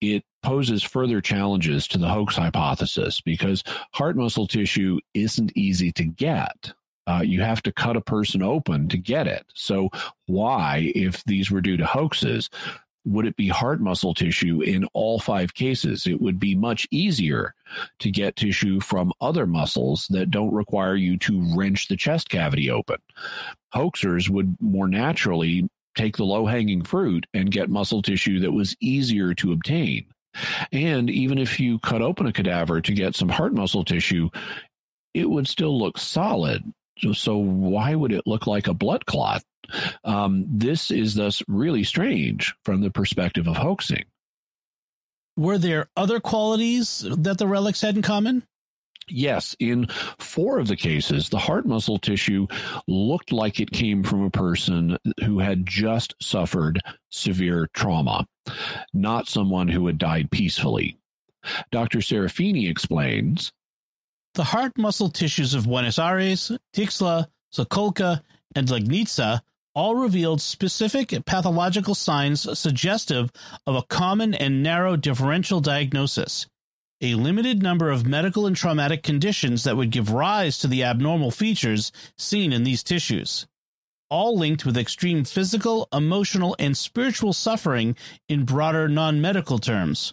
[0.00, 6.04] it poses further challenges to the hoax hypothesis because heart muscle tissue isn't easy to
[6.04, 6.72] get.
[7.06, 9.44] Uh, you have to cut a person open to get it.
[9.54, 9.90] So,
[10.26, 12.50] why, if these were due to hoaxes,
[13.04, 16.06] would it be heart muscle tissue in all five cases?
[16.06, 17.54] It would be much easier
[17.98, 22.70] to get tissue from other muscles that don't require you to wrench the chest cavity
[22.70, 22.98] open.
[23.74, 28.76] Hoaxers would more naturally take the low hanging fruit and get muscle tissue that was
[28.80, 30.06] easier to obtain.
[30.72, 34.30] And even if you cut open a cadaver to get some heart muscle tissue,
[35.14, 36.62] it would still look solid.
[37.14, 39.42] So, why would it look like a blood clot?
[40.04, 44.04] Um, this is thus really strange from the perspective of hoaxing.
[45.36, 48.42] Were there other qualities that the relics had in common?
[49.10, 49.86] Yes, in
[50.18, 52.46] four of the cases, the heart muscle tissue
[52.86, 56.80] looked like it came from a person who had just suffered
[57.10, 58.26] severe trauma,
[58.92, 60.96] not someone who had died peacefully.
[61.70, 61.98] Dr.
[61.98, 63.52] Serafini explains
[64.34, 68.22] The heart muscle tissues of Buenos Aires, Tixtla, Sokolka,
[68.54, 69.40] and Legnica
[69.74, 73.30] all revealed specific pathological signs suggestive
[73.66, 76.46] of a common and narrow differential diagnosis
[77.00, 81.30] a limited number of medical and traumatic conditions that would give rise to the abnormal
[81.30, 83.46] features seen in these tissues,
[84.10, 87.96] all linked with extreme physical, emotional, and spiritual suffering
[88.28, 90.12] in broader non medical terms.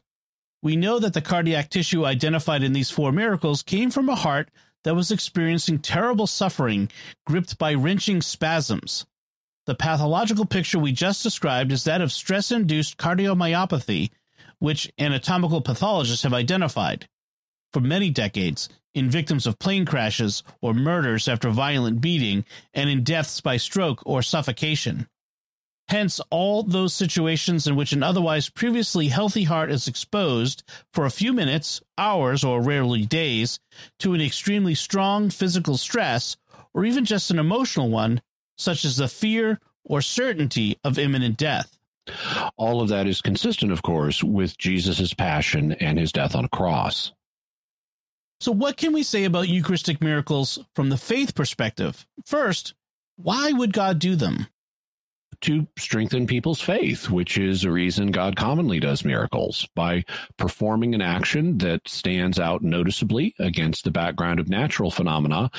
[0.64, 4.50] We know that the cardiac tissue identified in these four miracles came from a heart
[4.84, 6.90] that was experiencing terrible suffering,
[7.26, 9.06] gripped by wrenching spasms.
[9.66, 14.12] The pathological picture we just described is that of stress induced cardiomyopathy
[14.60, 17.08] which anatomical pathologists have identified
[17.74, 22.44] for many decades in victims of plane crashes or murders after violent beating
[22.74, 25.08] and in deaths by stroke or suffocation.
[25.90, 31.12] Hence, all those situations in which an otherwise previously healthy heart is exposed for a
[31.12, 33.60] few minutes, hours, or rarely days
[34.00, 36.36] to an extremely strong physical stress,
[36.74, 38.22] or even just an emotional one,
[38.58, 41.77] such as the fear or certainty of imminent death.
[42.58, 46.50] All of that is consistent, of course, with Jesus' passion and his death on a
[46.50, 47.12] cross.
[48.40, 52.06] So, what can we say about Eucharistic miracles from the faith perspective?
[52.26, 52.76] First,
[53.16, 54.48] why would God do them?
[55.42, 59.68] To strengthen people's faith, which is a reason God commonly does miracles.
[59.76, 60.04] By
[60.38, 65.52] performing an action that stands out noticeably against the background of natural phenomena,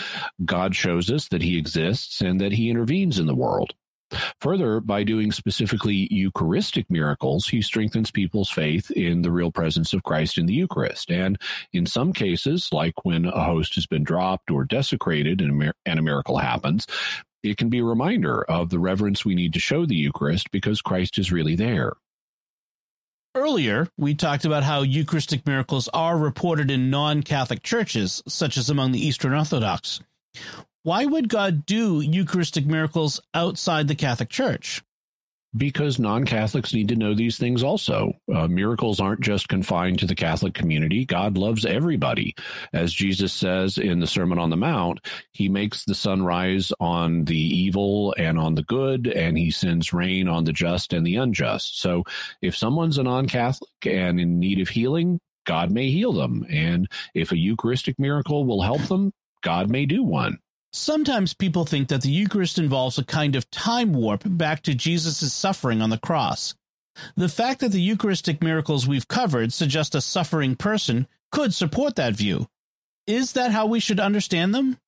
[0.45, 3.75] God shows us that he exists and that he intervenes in the world.
[4.41, 10.03] Further, by doing specifically Eucharistic miracles, he strengthens people's faith in the real presence of
[10.03, 11.11] Christ in the Eucharist.
[11.11, 11.39] And
[11.73, 16.39] in some cases, like when a host has been dropped or desecrated and a, miracle
[16.39, 16.87] happens,
[17.43, 20.81] it can be a reminder of the reverence we need to show the Eucharist because
[20.81, 21.95] Christ is really there.
[23.35, 28.71] Earlier, we talked about how Eucharistic miracles are reported in non Catholic churches, such as
[28.71, 30.01] among the Eastern Orthodox.
[30.89, 34.83] Why would God do Eucharistic miracles outside the Catholic Church?
[35.55, 38.15] Because non Catholics need to know these things also.
[38.35, 41.05] Uh, miracles aren't just confined to the Catholic community.
[41.05, 42.35] God loves everybody.
[42.73, 47.27] As Jesus says in the Sermon on the Mount, he makes the sun rise on
[47.27, 51.17] the evil and on the good, and he sends rain on the just and the
[51.17, 51.83] unjust.
[51.83, 52.05] So
[52.41, 56.47] if someone's a non Catholic and in need of healing, God may heal them.
[56.49, 59.13] And if a Eucharistic miracle will help them,
[59.43, 60.39] God may do one.
[60.73, 65.33] Sometimes people think that the Eucharist involves a kind of time warp back to Jesus'
[65.33, 66.55] suffering on the cross.
[67.17, 72.15] The fact that the Eucharistic miracles we've covered suggest a suffering person could support that
[72.15, 72.49] view.
[73.07, 74.79] Is that how we should understand them?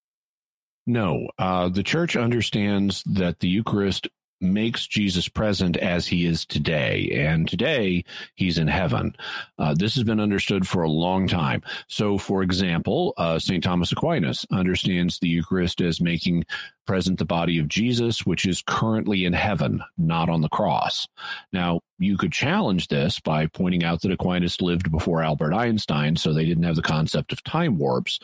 [0.86, 4.08] No, uh, the church understands that the Eucharist
[4.40, 7.10] makes Jesus present as he is today.
[7.12, 9.14] And today, he's in heaven.
[9.58, 11.62] Uh, this has been understood for a long time.
[11.88, 13.62] So, for example, uh, St.
[13.62, 16.44] Thomas Aquinas understands the Eucharist as making
[16.86, 21.06] present the body of Jesus, which is currently in heaven, not on the cross.
[21.52, 26.32] Now, you could challenge this by pointing out that Aquinas lived before Albert Einstein, so
[26.32, 28.18] they didn't have the concept of time warps.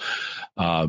[0.56, 0.88] Uh,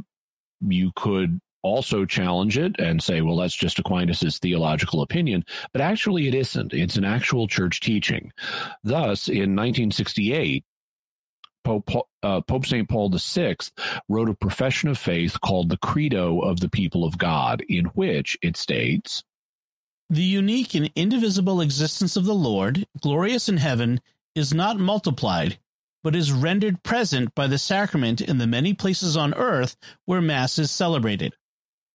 [0.61, 5.43] you could also challenge it and say, well, that's just Aquinas' theological opinion.
[5.73, 6.73] But actually, it isn't.
[6.73, 8.31] It's an actual church teaching.
[8.83, 10.63] Thus, in 1968,
[11.67, 12.87] Pope, uh, Pope St.
[12.87, 13.57] Paul VI
[14.07, 18.37] wrote a profession of faith called the Credo of the People of God, in which
[18.41, 19.23] it states
[20.09, 23.99] The unique and indivisible existence of the Lord, glorious in heaven,
[24.33, 25.57] is not multiplied,
[26.03, 30.57] but is rendered present by the sacrament in the many places on earth where Mass
[30.57, 31.33] is celebrated.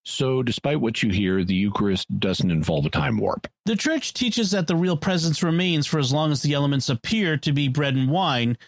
[0.04, 3.46] So, despite what you hear, the Eucharist doesn't involve a time warp.
[3.66, 7.36] The Church teaches that the real presence remains for as long as the elements appear
[7.38, 8.58] to be bread and wine,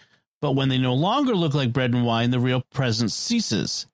[0.41, 3.85] but when they no longer look like bread and wine, the real presence ceases.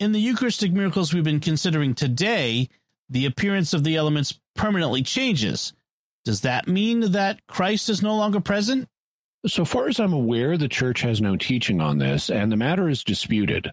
[0.00, 2.70] In the Eucharistic miracles we've been considering today,
[3.10, 5.74] the appearance of the elements permanently changes.
[6.24, 8.88] Does that mean that Christ is no longer present?
[9.46, 12.88] So far as I'm aware, the church has no teaching on this, and the matter
[12.88, 13.70] is disputed.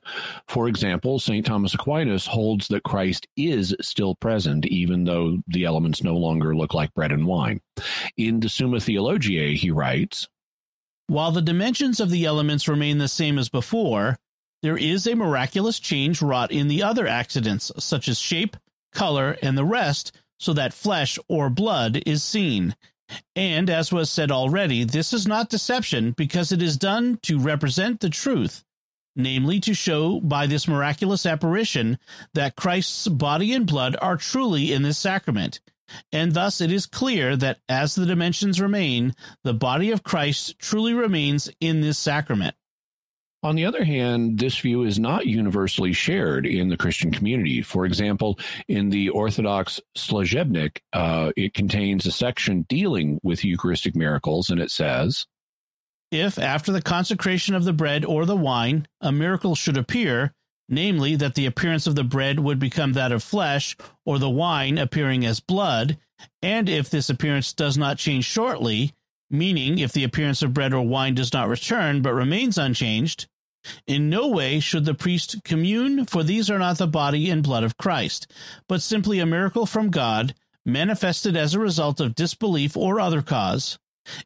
[0.47, 1.43] For example, St.
[1.43, 6.75] Thomas Aquinas holds that Christ is still present, even though the elements no longer look
[6.75, 7.61] like bread and wine.
[8.15, 10.27] In the Summa Theologiae, he writes
[11.07, 14.17] While the dimensions of the elements remain the same as before,
[14.61, 18.55] there is a miraculous change wrought in the other accidents, such as shape,
[18.93, 22.75] color, and the rest, so that flesh or blood is seen
[23.35, 27.99] and as was said already, this is not deception because it is done to represent
[27.99, 28.63] the truth,
[29.15, 31.97] namely to show by this miraculous apparition
[32.33, 35.59] that Christ's body and blood are truly in this sacrament.
[36.11, 40.93] And thus it is clear that as the dimensions remain, the body of Christ truly
[40.93, 42.55] remains in this sacrament.
[43.43, 47.61] On the other hand, this view is not universally shared in the Christian community.
[47.61, 54.49] For example, in the Orthodox Služebnik, uh, it contains a section dealing with Eucharistic miracles,
[54.49, 55.27] and it says
[56.09, 60.33] If, after the consecration of the bread or the wine, a miracle should appear,
[60.67, 63.77] namely that the appearance of the bread would become that of flesh,
[64.07, 65.99] or the wine appearing as blood,
[66.41, 68.94] and if this appearance does not change shortly,
[69.29, 73.27] meaning if the appearance of bread or wine does not return but remains unchanged,
[73.87, 77.63] in no way should the priest commune, for these are not the body and blood
[77.63, 78.31] of Christ,
[78.67, 83.79] but simply a miracle from God, manifested as a result of disbelief or other cause.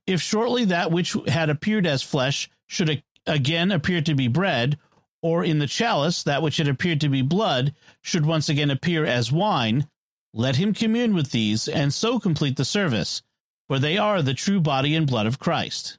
[0.06, 4.78] If shortly that which had appeared as flesh should again appear to be bread,
[5.22, 9.06] or in the chalice that which had appeared to be blood should once again appear
[9.06, 9.88] as wine,
[10.34, 13.22] let him commune with these and so complete the service,
[13.70, 15.99] for they are the true body and blood of Christ.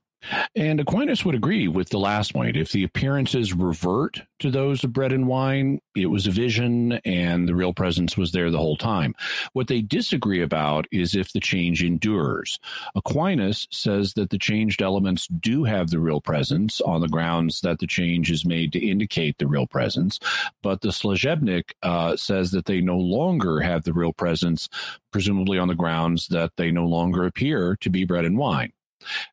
[0.55, 2.57] And Aquinas would agree with the last point.
[2.57, 7.49] If the appearances revert to those of bread and wine, it was a vision and
[7.49, 9.15] the real presence was there the whole time.
[9.53, 12.59] What they disagree about is if the change endures.
[12.95, 17.79] Aquinas says that the changed elements do have the real presence on the grounds that
[17.79, 20.19] the change is made to indicate the real presence,
[20.63, 24.69] but the Služebnik uh, says that they no longer have the real presence,
[25.13, 28.73] presumably on the grounds that they no longer appear to be bread and wine.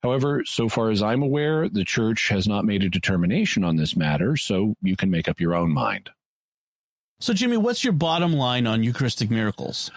[0.03, 3.95] However, so far as I'm aware, the church has not made a determination on this
[3.95, 6.09] matter, so you can make up your own mind.
[7.20, 9.91] So, Jimmy, what's your bottom line on Eucharistic miracles?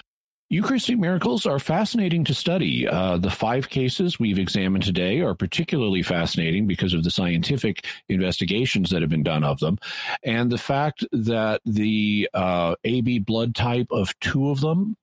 [0.53, 2.89] Eucharistic miracles are fascinating to study.
[2.89, 8.91] Uh, the five cases we've examined today are particularly fascinating because of the scientific investigations
[8.91, 9.79] that have been done of them.
[10.25, 14.97] And the fact that the uh, AB blood type of two of them,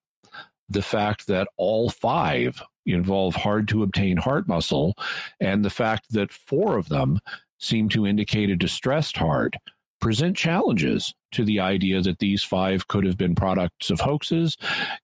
[0.68, 2.62] the fact that all five
[2.94, 4.96] involve hard to obtain heart muscle,
[5.40, 7.20] and the fact that four of them
[7.60, 9.56] seem to indicate a distressed heart
[10.00, 14.58] present challenges to the idea that these five could have been products of hoaxes,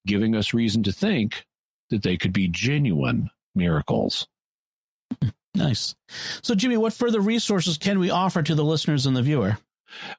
[0.05, 1.45] giving us reason to think
[1.89, 4.27] that they could be genuine miracles.
[5.55, 5.95] Nice.
[6.41, 9.57] So, Jimmy, what further resources can we offer to the listeners and the viewer?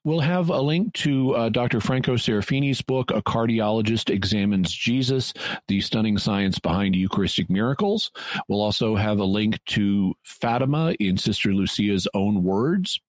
[0.05, 1.80] We'll have a link to uh, Dr.
[1.80, 5.33] Franco Serafini's book, A Cardiologist Examines Jesus,
[5.68, 8.11] The Stunning Science Behind Eucharistic Miracles.
[8.49, 13.01] We'll also have a link to Fatima in Sister Lucia's own words,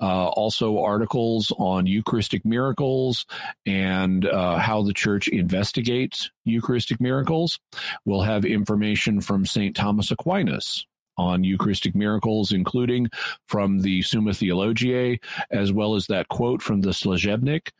[0.00, 3.26] Uh, also, articles on Eucharistic miracles
[3.66, 7.60] and uh, how the church investigates Eucharistic miracles.
[8.06, 9.76] We'll have information from St.
[9.76, 10.86] Thomas Aquinas
[11.16, 13.08] on Eucharistic miracles, including
[13.46, 15.20] from the Summa Theologiae,
[15.50, 17.70] as well as that quote from the Služebnik.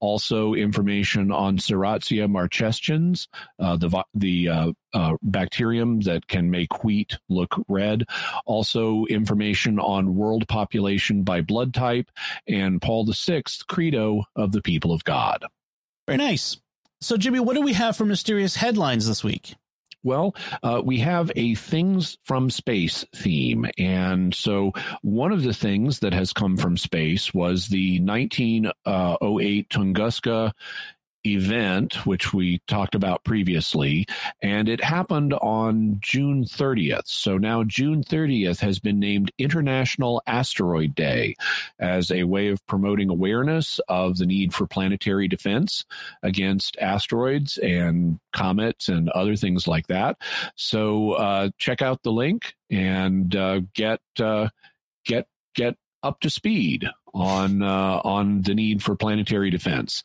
[0.00, 3.28] Also, information on Serratia marcescens,
[3.58, 8.04] uh, the the uh, uh, bacterium that can make wheat look red.
[8.46, 12.10] Also, information on world population by blood type
[12.46, 15.44] and Paul VI credo of the people of God.
[16.06, 16.58] Very nice.
[17.00, 19.56] So, Jimmy, what do we have for mysterious headlines this week?
[20.02, 23.66] Well, uh, we have a things from space theme.
[23.78, 24.72] And so
[25.02, 30.52] one of the things that has come from space was the 1908 uh, Tunguska
[31.26, 34.06] event, which we talked about previously,
[34.40, 37.06] and it happened on June 30th.
[37.06, 41.34] So now June 30th has been named International Asteroid Day
[41.78, 45.84] as a way of promoting awareness of the need for planetary defense
[46.22, 50.16] against asteroids and comets and other things like that.
[50.56, 54.48] So uh, check out the link and uh, get uh,
[55.04, 60.02] get get up to speed on uh, on the need for planetary defense.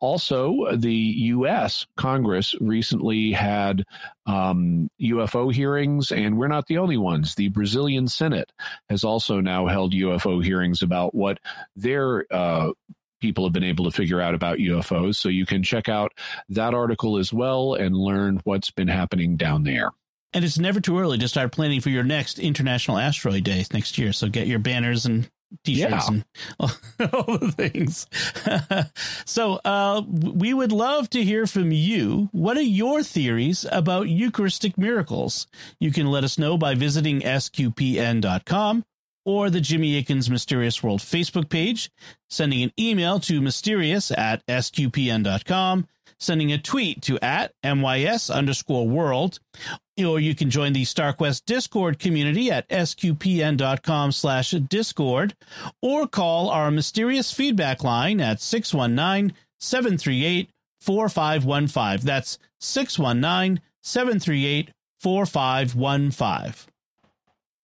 [0.00, 1.86] Also, the U.S.
[1.96, 3.84] Congress recently had
[4.26, 7.34] um, UFO hearings, and we're not the only ones.
[7.34, 8.52] The Brazilian Senate
[8.88, 11.38] has also now held UFO hearings about what
[11.76, 12.72] their uh,
[13.20, 15.16] people have been able to figure out about UFOs.
[15.16, 16.12] So you can check out
[16.50, 19.90] that article as well and learn what's been happening down there.
[20.32, 23.96] And it's never too early to start planning for your next International Asteroid Day next
[23.96, 24.12] year.
[24.12, 25.28] So get your banners and
[25.64, 26.06] t-shirts yeah.
[26.08, 26.24] and
[26.60, 26.70] all,
[27.12, 28.06] all, the things.
[29.24, 32.28] so uh, we would love to hear from you.
[32.32, 35.46] What are your theories about Eucharistic miracles?
[35.80, 38.84] You can let us know by visiting sqpn.com
[39.24, 41.90] or the Jimmy Akin's Mysterious World Facebook page,
[42.30, 45.86] sending an email to mysterious at sqpn.com,
[46.18, 49.38] sending a tweet to at mys underscore world,
[49.98, 55.34] or you can join the StarQuest Discord community at sqpn.com slash discord,
[55.82, 60.50] or call our mysterious feedback line at 619 738
[60.80, 62.06] 4515.
[62.06, 64.70] That's 619 738
[65.00, 66.72] 4515.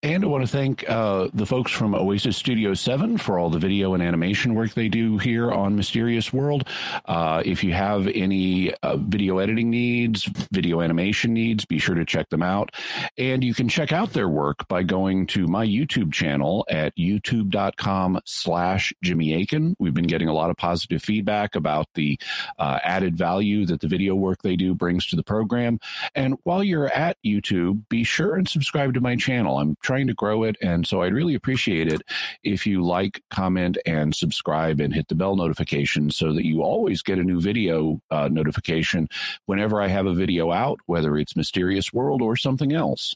[0.04, 3.58] And I want to thank uh, the folks from Oasis Studio 7 for all the
[3.58, 6.68] video and animation work they do here on Mysterious World.
[7.06, 12.04] Uh, if you have any uh, video editing needs, video animation needs, be sure to
[12.04, 12.70] check them out.
[13.16, 18.20] And you can check out their work by going to my YouTube channel at youtube.com
[18.26, 19.74] slash Jimmy Akin.
[19.78, 22.20] We've been getting a lot of positive feedback about the
[22.58, 25.80] uh, added value that the video work they do brings to the program.
[26.14, 29.58] And while you're at YouTube, be sure and subscribe to my channel.
[29.58, 30.56] I'm trying trying to grow it.
[30.60, 32.02] And so I'd really appreciate it
[32.42, 37.00] if you like, comment, and subscribe and hit the bell notification so that you always
[37.00, 39.08] get a new video uh, notification
[39.46, 43.14] whenever I have a video out, whether it's Mysterious World or something else.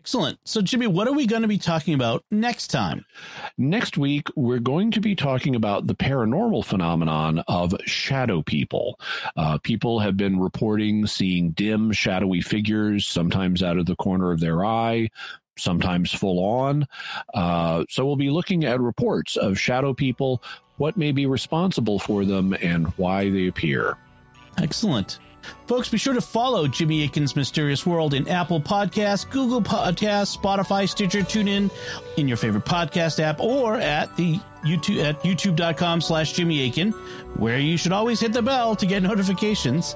[0.00, 0.38] Excellent.
[0.44, 3.04] So, Jimmy, what are we going to be talking about next time?
[3.58, 8.98] Next week, we're going to be talking about the paranormal phenomenon of shadow people.
[9.36, 14.40] Uh, people have been reporting seeing dim, shadowy figures, sometimes out of the corner of
[14.40, 15.10] their eye,
[15.58, 16.86] sometimes full on.
[17.34, 20.42] Uh, so we'll be looking at reports of shadow people,
[20.76, 23.96] what may be responsible for them, and why they appear.
[24.58, 25.18] Excellent.
[25.66, 30.88] Folks, be sure to follow Jimmy Akin's Mysterious World in Apple Podcasts, Google Podcasts, Spotify,
[30.88, 31.70] Stitcher, TuneIn, in
[32.16, 36.90] in your favorite podcast app, or at the YouTube at youtube.com slash Jimmy Akin,
[37.36, 39.94] where you should always hit the bell to get notifications.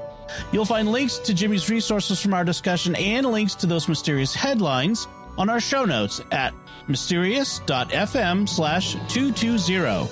[0.53, 5.07] You'll find links to Jimmy's resources from our discussion and links to those mysterious headlines
[5.39, 6.55] on our show notes at
[6.89, 10.11] mysterious.fm slash 220.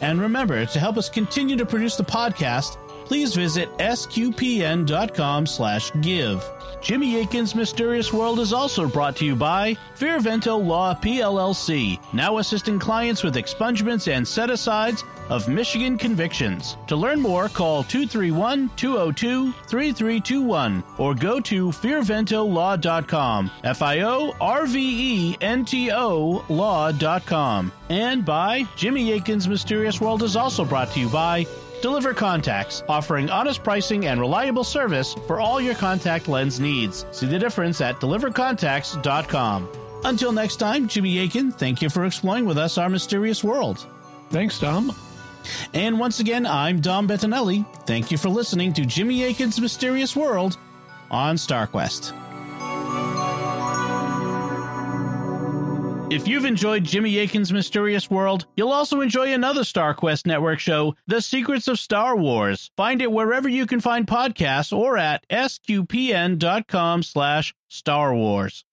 [0.00, 2.76] And remember, to help us continue to produce the podcast,
[3.08, 6.44] please visit sqpn.com slash give.
[6.82, 12.78] Jimmy Akin's Mysterious World is also brought to you by Fiorvento Law PLLC, now assisting
[12.78, 16.76] clients with expungements and set-asides of Michigan convictions.
[16.86, 24.04] To learn more, call 231-202-3321 or go to fiorventolaw.com, F-I-O-R-V-E-N-T-O
[26.48, 27.72] law.com.
[27.88, 31.44] And by Jimmy Akin's Mysterious World is also brought to you by
[31.80, 37.06] Deliver Contacts, offering honest pricing and reliable service for all your contact lens needs.
[37.12, 39.68] See the difference at delivercontacts.com.
[40.04, 43.86] Until next time, Jimmy Akin, thank you for exploring with us our mysterious world.
[44.30, 44.92] Thanks, Dom.
[45.72, 47.64] And once again, I'm Dom Bettinelli.
[47.86, 50.58] Thank you for listening to Jimmy Akin's Mysterious World
[51.10, 52.12] on StarQuest.
[56.10, 61.20] If you've enjoyed Jimmy Akin's Mysterious World, you'll also enjoy another StarQuest Network show, The
[61.20, 62.70] Secrets of Star Wars.
[62.78, 68.64] Find it wherever you can find podcasts or at sqpn.com slash Star Wars.